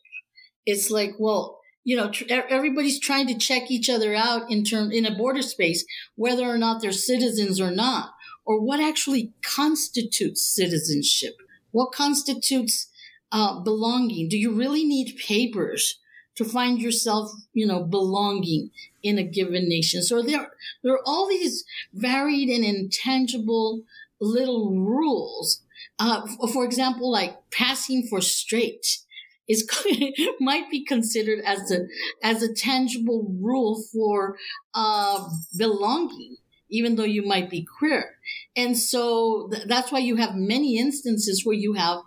it's 0.65 0.91
like, 0.91 1.12
well, 1.17 1.59
you 1.85 1.95
know, 1.95 2.12
tr- 2.12 2.25
everybody's 2.29 2.99
trying 2.99 3.25
to 3.27 3.38
check 3.38 3.71
each 3.71 3.89
other 3.89 4.13
out 4.13 4.51
in 4.51 4.65
term 4.65 4.91
in 4.91 5.05
a 5.05 5.15
border 5.15 5.41
space, 5.41 5.85
whether 6.15 6.43
or 6.43 6.57
not 6.57 6.81
they're 6.81 6.91
citizens 6.91 7.62
or 7.62 7.71
not 7.71 8.12
or 8.49 8.59
what 8.59 8.79
actually 8.79 9.31
constitutes 9.43 10.41
citizenship? 10.41 11.35
What 11.69 11.91
constitutes 11.91 12.88
uh, 13.31 13.59
belonging? 13.59 14.27
Do 14.27 14.39
you 14.39 14.57
really 14.57 14.83
need 14.83 15.19
papers 15.23 15.99
to 16.39 16.45
find 16.45 16.82
yourself, 16.82 17.32
you 17.54 17.67
know, 17.67 17.84
belonging 17.84 18.71
in 19.04 19.19
a 19.19 19.23
given 19.23 19.69
nation? 19.69 20.02
So 20.02 20.23
there, 20.23 20.52
there 20.84 20.93
are 20.93 21.06
all 21.06 21.28
these 21.30 21.63
varied 21.93 22.49
and 22.49 22.65
intangible 22.65 23.84
little 24.19 24.71
rules. 24.71 25.62
Uh, 25.99 26.25
for 26.52 26.65
example, 26.65 27.12
like 27.12 27.38
passing 27.52 28.08
for 28.10 28.21
straight 28.21 28.99
is 29.47 29.67
might 30.39 30.69
be 30.71 30.84
considered 30.86 31.39
as 31.45 31.71
a 31.71 31.88
as 32.23 32.41
a 32.41 32.54
tangible 32.54 33.36
rule 33.41 33.84
for 33.91 34.38
uh, 34.73 35.28
belonging 35.58 36.38
even 36.69 36.95
though 36.95 37.04
you 37.04 37.25
might 37.25 37.49
be 37.49 37.65
queer. 37.80 38.15
And 38.56 38.78
so 38.78 39.49
th- 39.52 39.67
that's 39.67 39.91
why 39.91 39.99
you 39.99 40.17
have 40.17 40.36
many 40.36 40.78
instances 40.78 41.45
where 41.45 41.56
you 41.56 41.73
have 41.73 41.99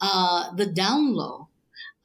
uh, 0.00 0.54
the 0.54 0.66
down 0.66 1.14
low, 1.14 1.47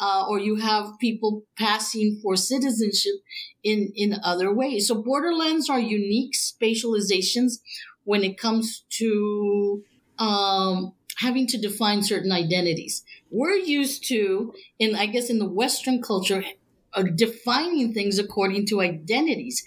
uh, 0.03 0.25
or 0.27 0.37
you 0.39 0.55
have 0.57 0.99
people 0.99 1.43
passing 1.57 2.19
for 2.21 2.35
citizenship 2.35 3.15
in, 3.63 3.91
in 3.95 4.19
other 4.23 4.53
ways. 4.53 4.87
So 4.87 5.01
borderlands 5.01 5.69
are 5.69 5.79
unique 5.79 6.33
spatializations 6.33 7.59
when 8.03 8.23
it 8.23 8.37
comes 8.37 8.83
to 8.99 9.83
um, 10.19 10.93
having 11.17 11.47
to 11.47 11.57
define 11.57 12.03
certain 12.03 12.31
identities. 12.31 13.03
We're 13.31 13.55
used 13.55 14.05
to, 14.09 14.53
in 14.77 14.95
I 14.95 15.05
guess 15.05 15.29
in 15.29 15.39
the 15.39 15.47
Western 15.47 16.01
culture, 16.01 16.43
uh, 16.93 17.03
defining 17.15 17.93
things 17.93 18.19
according 18.19 18.67
to 18.67 18.81
identities 18.81 19.63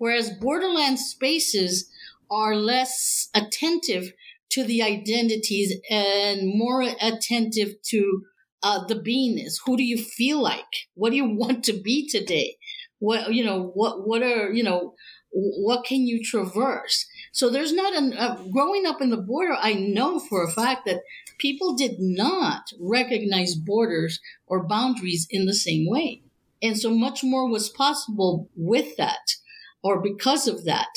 whereas 0.00 0.30
borderland 0.30 0.98
spaces 0.98 1.90
are 2.30 2.56
less 2.56 3.28
attentive 3.34 4.12
to 4.48 4.64
the 4.64 4.82
identities 4.82 5.74
and 5.90 6.48
more 6.56 6.82
attentive 7.02 7.74
to 7.82 8.22
uh, 8.62 8.84
the 8.86 8.94
beingness. 8.94 9.54
Who 9.64 9.76
do 9.76 9.82
you 9.82 9.98
feel 9.98 10.42
like? 10.42 10.88
What 10.94 11.10
do 11.10 11.16
you 11.16 11.28
want 11.36 11.64
to 11.64 11.72
be 11.72 12.08
today? 12.08 12.56
What 12.98 13.32
you 13.32 13.44
know? 13.44 13.70
What 13.74 14.06
what 14.06 14.22
are 14.22 14.52
you 14.52 14.62
know? 14.62 14.94
What 15.32 15.84
can 15.84 16.06
you 16.06 16.24
traverse? 16.24 17.06
So 17.32 17.50
there's 17.50 17.72
not 17.72 17.94
an 17.94 18.14
uh, 18.14 18.42
growing 18.52 18.84
up 18.84 19.00
in 19.00 19.10
the 19.10 19.16
border. 19.16 19.54
I 19.58 19.74
know 19.74 20.18
for 20.18 20.42
a 20.44 20.50
fact 20.50 20.86
that 20.86 21.02
people 21.38 21.76
did 21.76 21.96
not 21.98 22.64
recognize 22.80 23.54
borders 23.54 24.20
or 24.46 24.66
boundaries 24.66 25.28
in 25.30 25.46
the 25.46 25.54
same 25.54 25.86
way, 25.88 26.22
and 26.60 26.76
so 26.76 26.90
much 26.90 27.22
more 27.22 27.48
was 27.48 27.70
possible 27.70 28.50
with 28.56 28.96
that 28.96 29.36
or 29.82 30.02
because 30.02 30.46
of 30.46 30.64
that. 30.64 30.88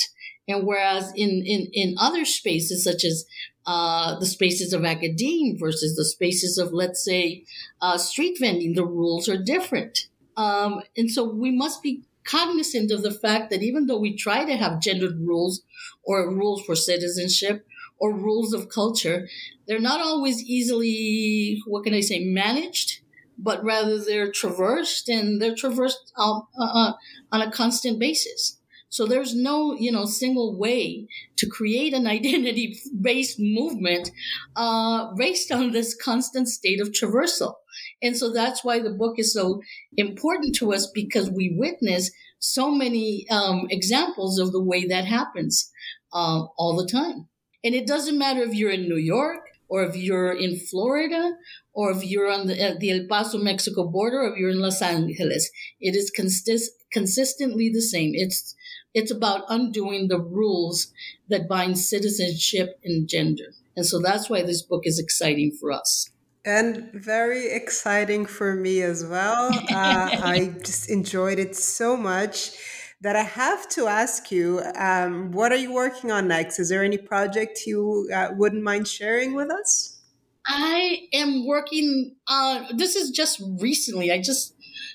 And 0.46 0.66
whereas 0.66 1.12
in, 1.16 1.42
in, 1.44 1.68
in 1.72 1.94
other 1.98 2.24
spaces, 2.24 2.84
such 2.84 3.04
as 3.04 3.24
uh, 3.66 4.18
the 4.18 4.26
spaces 4.26 4.72
of 4.72 4.84
academia 4.84 5.54
versus 5.58 5.96
the 5.96 6.04
spaces 6.04 6.58
of, 6.58 6.72
let's 6.72 7.04
say, 7.04 7.44
uh, 7.80 7.96
street 7.96 8.36
vending, 8.38 8.74
the 8.74 8.84
rules 8.84 9.28
are 9.28 9.42
different. 9.42 10.08
Um, 10.36 10.82
and 10.96 11.10
so 11.10 11.24
we 11.24 11.50
must 11.50 11.82
be 11.82 12.02
cognizant 12.24 12.90
of 12.90 13.02
the 13.02 13.10
fact 13.10 13.50
that 13.50 13.62
even 13.62 13.86
though 13.86 13.98
we 13.98 14.16
try 14.16 14.44
to 14.44 14.56
have 14.56 14.80
gendered 14.80 15.20
rules 15.20 15.62
or 16.02 16.28
rules 16.30 16.62
for 16.64 16.74
citizenship 16.74 17.66
or 17.98 18.12
rules 18.12 18.52
of 18.52 18.68
culture, 18.68 19.28
they're 19.66 19.78
not 19.78 20.00
always 20.00 20.42
easily, 20.42 21.62
what 21.66 21.84
can 21.84 21.94
I 21.94 22.00
say, 22.00 22.20
managed, 22.20 23.00
but 23.38 23.64
rather 23.64 23.98
they're 23.98 24.30
traversed 24.30 25.08
and 25.08 25.40
they're 25.40 25.54
traversed 25.54 26.12
uh, 26.16 26.40
uh 26.58 26.92
on 27.32 27.42
a 27.42 27.50
constant 27.50 27.98
basis. 27.98 28.58
So 28.94 29.06
there's 29.06 29.34
no, 29.34 29.74
you 29.74 29.90
know, 29.90 30.04
single 30.04 30.56
way 30.56 31.08
to 31.38 31.48
create 31.48 31.94
an 31.94 32.06
identity 32.18 32.78
based 33.00 33.40
movement 33.40 34.12
uh, 34.54 35.12
based 35.16 35.50
on 35.50 35.72
this 35.72 35.96
constant 36.00 36.46
state 36.48 36.80
of 36.80 36.92
traversal. 36.92 37.54
And 38.00 38.16
so 38.16 38.32
that's 38.32 38.62
why 38.62 38.78
the 38.78 38.92
book 38.92 39.18
is 39.18 39.32
so 39.32 39.60
important 39.96 40.54
to 40.56 40.72
us 40.72 40.88
because 40.94 41.28
we 41.28 41.56
witness 41.58 42.12
so 42.38 42.70
many 42.70 43.26
um, 43.32 43.66
examples 43.68 44.38
of 44.38 44.52
the 44.52 44.62
way 44.62 44.86
that 44.86 45.06
happens 45.06 45.72
uh, 46.12 46.44
all 46.56 46.76
the 46.76 46.86
time. 46.86 47.26
And 47.64 47.74
it 47.74 47.88
doesn't 47.88 48.16
matter 48.16 48.42
if 48.42 48.54
you're 48.54 48.70
in 48.70 48.88
New 48.88 49.02
York 49.16 49.40
or 49.66 49.82
if 49.82 49.96
you're 49.96 50.34
in 50.34 50.56
Florida 50.56 51.32
or 51.72 51.90
if 51.90 52.04
you're 52.04 52.30
on 52.30 52.46
the, 52.46 52.76
the 52.78 52.92
El 52.92 53.06
Paso, 53.08 53.38
Mexico 53.38 53.90
border, 53.90 54.22
or 54.22 54.32
if 54.34 54.38
you're 54.38 54.50
in 54.50 54.60
Los 54.60 54.80
Angeles. 54.80 55.50
It 55.80 55.96
is 55.96 56.12
consist- 56.12 56.84
consistently 56.92 57.72
the 57.74 57.82
same. 57.82 58.12
It's 58.14 58.54
it's 58.94 59.10
about 59.10 59.44
undoing 59.48 60.08
the 60.08 60.20
rules 60.20 60.92
that 61.28 61.48
bind 61.48 61.78
citizenship 61.78 62.78
and 62.84 63.08
gender. 63.08 63.52
And 63.76 63.84
so 63.84 64.00
that's 64.00 64.30
why 64.30 64.42
this 64.42 64.62
book 64.62 64.82
is 64.84 64.98
exciting 64.98 65.50
for 65.50 65.72
us. 65.72 66.10
And 66.46 66.90
very 66.92 67.50
exciting 67.50 68.26
for 68.26 68.54
me 68.54 68.82
as 68.82 69.04
well. 69.04 69.50
Uh, 69.52 70.10
I 70.22 70.54
just 70.64 70.90
enjoyed 70.90 71.38
it 71.38 71.56
so 71.56 71.96
much 71.96 72.50
that 73.00 73.16
I 73.16 73.22
have 73.22 73.68
to 73.70 73.86
ask 73.86 74.30
you 74.30 74.62
um, 74.76 75.32
what 75.32 75.52
are 75.52 75.56
you 75.56 75.72
working 75.72 76.10
on 76.10 76.28
next? 76.28 76.58
Is 76.58 76.68
there 76.68 76.84
any 76.84 76.98
project 76.98 77.66
you 77.66 78.08
uh, 78.14 78.28
wouldn't 78.36 78.62
mind 78.62 78.86
sharing 78.88 79.34
with 79.34 79.50
us? 79.50 80.00
I 80.46 81.08
am 81.12 81.46
working 81.46 82.16
on 82.28 82.76
this 82.76 82.96
is 82.96 83.10
just 83.10 83.42
recently. 83.60 84.12
I 84.12 84.20
just 84.20 84.53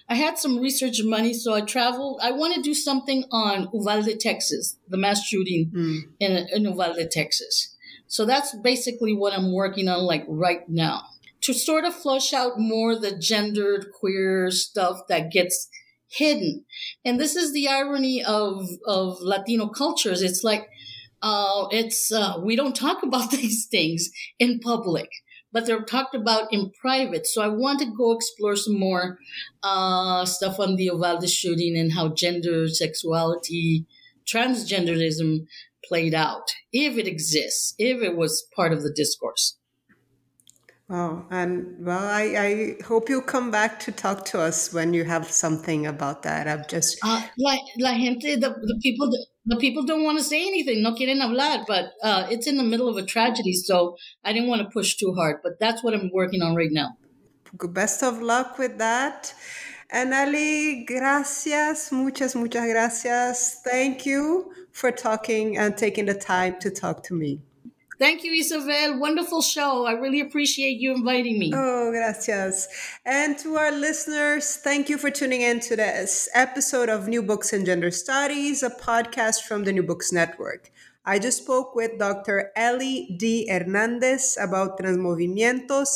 I 0.09 0.15
had 0.15 0.39
some 0.39 0.59
research 0.59 1.01
money, 1.03 1.33
so 1.33 1.53
I 1.53 1.61
traveled. 1.61 2.19
I 2.23 2.31
want 2.31 2.55
to 2.55 2.61
do 2.61 2.73
something 2.73 3.25
on 3.31 3.69
Uvalde, 3.71 4.19
Texas, 4.19 4.77
the 4.87 4.97
mass 4.97 5.23
shooting 5.23 5.71
mm. 5.71 5.99
in, 6.19 6.47
in 6.51 6.63
Uvalde, 6.63 7.11
Texas. 7.11 7.75
So 8.07 8.25
that's 8.25 8.55
basically 8.55 9.13
what 9.13 9.33
I'm 9.33 9.53
working 9.53 9.87
on, 9.87 10.01
like 10.01 10.25
right 10.27 10.67
now, 10.67 11.03
to 11.41 11.53
sort 11.53 11.85
of 11.85 11.93
flush 11.93 12.33
out 12.33 12.59
more 12.59 12.95
the 12.95 13.15
gendered 13.15 13.91
queer 13.91 14.49
stuff 14.49 15.01
that 15.09 15.31
gets 15.31 15.69
hidden. 16.07 16.65
And 17.05 17.19
this 17.19 17.35
is 17.35 17.53
the 17.53 17.67
irony 17.67 18.23
of 18.23 18.67
of 18.87 19.21
Latino 19.21 19.67
cultures. 19.67 20.23
It's 20.23 20.43
like 20.43 20.67
uh, 21.21 21.67
it's 21.69 22.11
uh, 22.11 22.39
we 22.43 22.55
don't 22.55 22.75
talk 22.75 23.03
about 23.03 23.29
these 23.29 23.67
things 23.67 24.09
in 24.39 24.59
public 24.59 25.09
but 25.51 25.65
they're 25.65 25.81
talked 25.81 26.15
about 26.15 26.51
in 26.51 26.71
private. 26.79 27.27
So 27.27 27.41
I 27.41 27.47
want 27.47 27.79
to 27.79 27.85
go 27.85 28.11
explore 28.11 28.55
some 28.55 28.79
more 28.79 29.19
uh, 29.63 30.25
stuff 30.25 30.59
on 30.59 30.75
the 30.75 30.85
Uvalde 30.85 31.29
shooting 31.29 31.77
and 31.77 31.93
how 31.93 32.09
gender, 32.09 32.67
sexuality, 32.67 33.85
transgenderism 34.25 35.47
played 35.83 36.13
out, 36.13 36.51
if 36.71 36.97
it 36.97 37.07
exists, 37.07 37.73
if 37.77 38.01
it 38.01 38.15
was 38.15 38.47
part 38.55 38.73
of 38.73 38.83
the 38.83 38.93
discourse. 38.93 39.58
Oh, 40.91 41.23
and 41.29 41.85
well, 41.85 42.03
I, 42.03 42.23
I 42.79 42.83
hope 42.83 43.09
you 43.09 43.21
come 43.21 43.51
back 43.51 43.79
to 43.81 43.91
talk 43.91 44.25
to 44.25 44.41
us 44.41 44.73
when 44.73 44.91
you 44.91 45.03
have 45.03 45.29
something 45.29 45.85
about 45.85 46.23
that. 46.23 46.47
I've 46.47 46.67
just 46.67 46.97
uh, 47.03 47.21
like 47.37 47.61
la 47.77 47.93
gente, 47.93 48.35
the, 48.37 48.49
the 48.49 48.79
people, 48.81 49.11
the 49.45 49.57
people 49.57 49.83
don't 49.83 50.03
want 50.03 50.17
to 50.17 50.23
say 50.23 50.41
anything. 50.47 50.81
No 50.81 50.95
quieren 50.95 51.21
hablar, 51.21 51.63
but 51.67 51.91
uh, 52.01 52.25
it's 52.31 52.47
in 52.47 52.57
the 52.57 52.63
middle 52.63 52.89
of 52.89 52.97
a 52.97 53.03
tragedy, 53.05 53.53
so 53.53 53.97
I 54.23 54.33
didn't 54.33 54.49
want 54.49 54.63
to 54.63 54.69
push 54.69 54.95
too 54.95 55.13
hard. 55.13 55.41
But 55.43 55.59
that's 55.59 55.83
what 55.83 55.93
I'm 55.93 56.09
working 56.11 56.41
on 56.41 56.55
right 56.55 56.71
now. 56.71 56.97
Good 57.55 57.73
best 57.73 58.01
of 58.01 58.19
luck 58.23 58.57
with 58.57 58.79
that. 58.79 59.31
And 59.91 60.11
Ali, 60.11 60.85
gracias, 60.85 61.91
muchas, 61.91 62.35
muchas 62.35 62.65
gracias. 62.65 63.61
Thank 63.63 64.07
you 64.07 64.51
for 64.71 64.91
talking 64.91 65.57
and 65.57 65.77
taking 65.77 66.05
the 66.05 66.15
time 66.15 66.59
to 66.61 66.71
talk 66.71 67.03
to 67.03 67.13
me. 67.13 67.41
Thank 67.99 68.23
you, 68.23 68.31
Isabel. 68.31 68.97
Wonderful 68.97 69.41
show. 69.41 69.85
I 69.85 69.91
really 69.91 70.21
appreciate 70.21 70.79
you 70.79 70.95
inviting 70.95 71.37
me. 71.37 71.51
Oh, 71.53 71.91
gracias. 71.91 72.69
And 73.05 73.37
to 73.39 73.57
our 73.57 73.73
listeners, 73.73 74.55
thank 74.55 74.87
you 74.87 74.97
for 74.97 75.11
tuning 75.11 75.41
in 75.41 75.59
to 75.67 75.75
this 75.75 76.29
episode 76.33 76.87
of 76.87 77.09
New 77.09 77.21
Books 77.21 77.51
in 77.51 77.65
Gender 77.65 77.91
Studies, 77.91 78.63
a 78.63 78.69
podcast 78.69 79.41
from 79.43 79.65
the 79.65 79.73
New 79.73 79.83
Books 79.83 80.13
Network. 80.13 80.71
I 81.03 81.19
just 81.19 81.39
spoke 81.43 81.75
with 81.75 81.99
Dr. 81.99 82.51
Ellie 82.55 83.17
D. 83.19 83.49
Hernandez 83.49 84.37
about 84.39 84.79
Transmovimientos, 84.79 85.89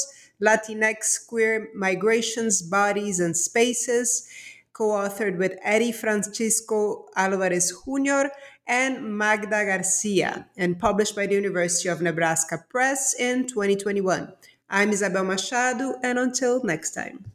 Latinx 0.44 1.26
queer 1.26 1.70
migrations, 1.74 2.62
bodies, 2.62 3.22
and 3.22 3.38
spaces, 3.38 4.28
co 4.74 4.90
authored 4.90 5.38
with 5.38 5.56
Eddy 5.64 5.94
Francisco 5.94 7.06
Alvarez 7.16 7.72
Jr 7.72 8.28
and 8.68 9.18
Magda 9.18 9.66
Garcia, 9.66 10.48
and 10.56 10.80
published 10.80 11.16
by 11.16 11.28
the 11.28 11.36
University 11.36 11.90
of 11.90 12.02
Nebraska 12.02 12.64
Press 12.70 13.14
in 13.18 13.48
2021. 13.48 14.34
I'm 14.70 14.90
Isabel 14.92 15.26
Machado, 15.26 15.96
and 16.02 16.18
until 16.18 16.64
next 16.64 16.92
time. 16.92 17.33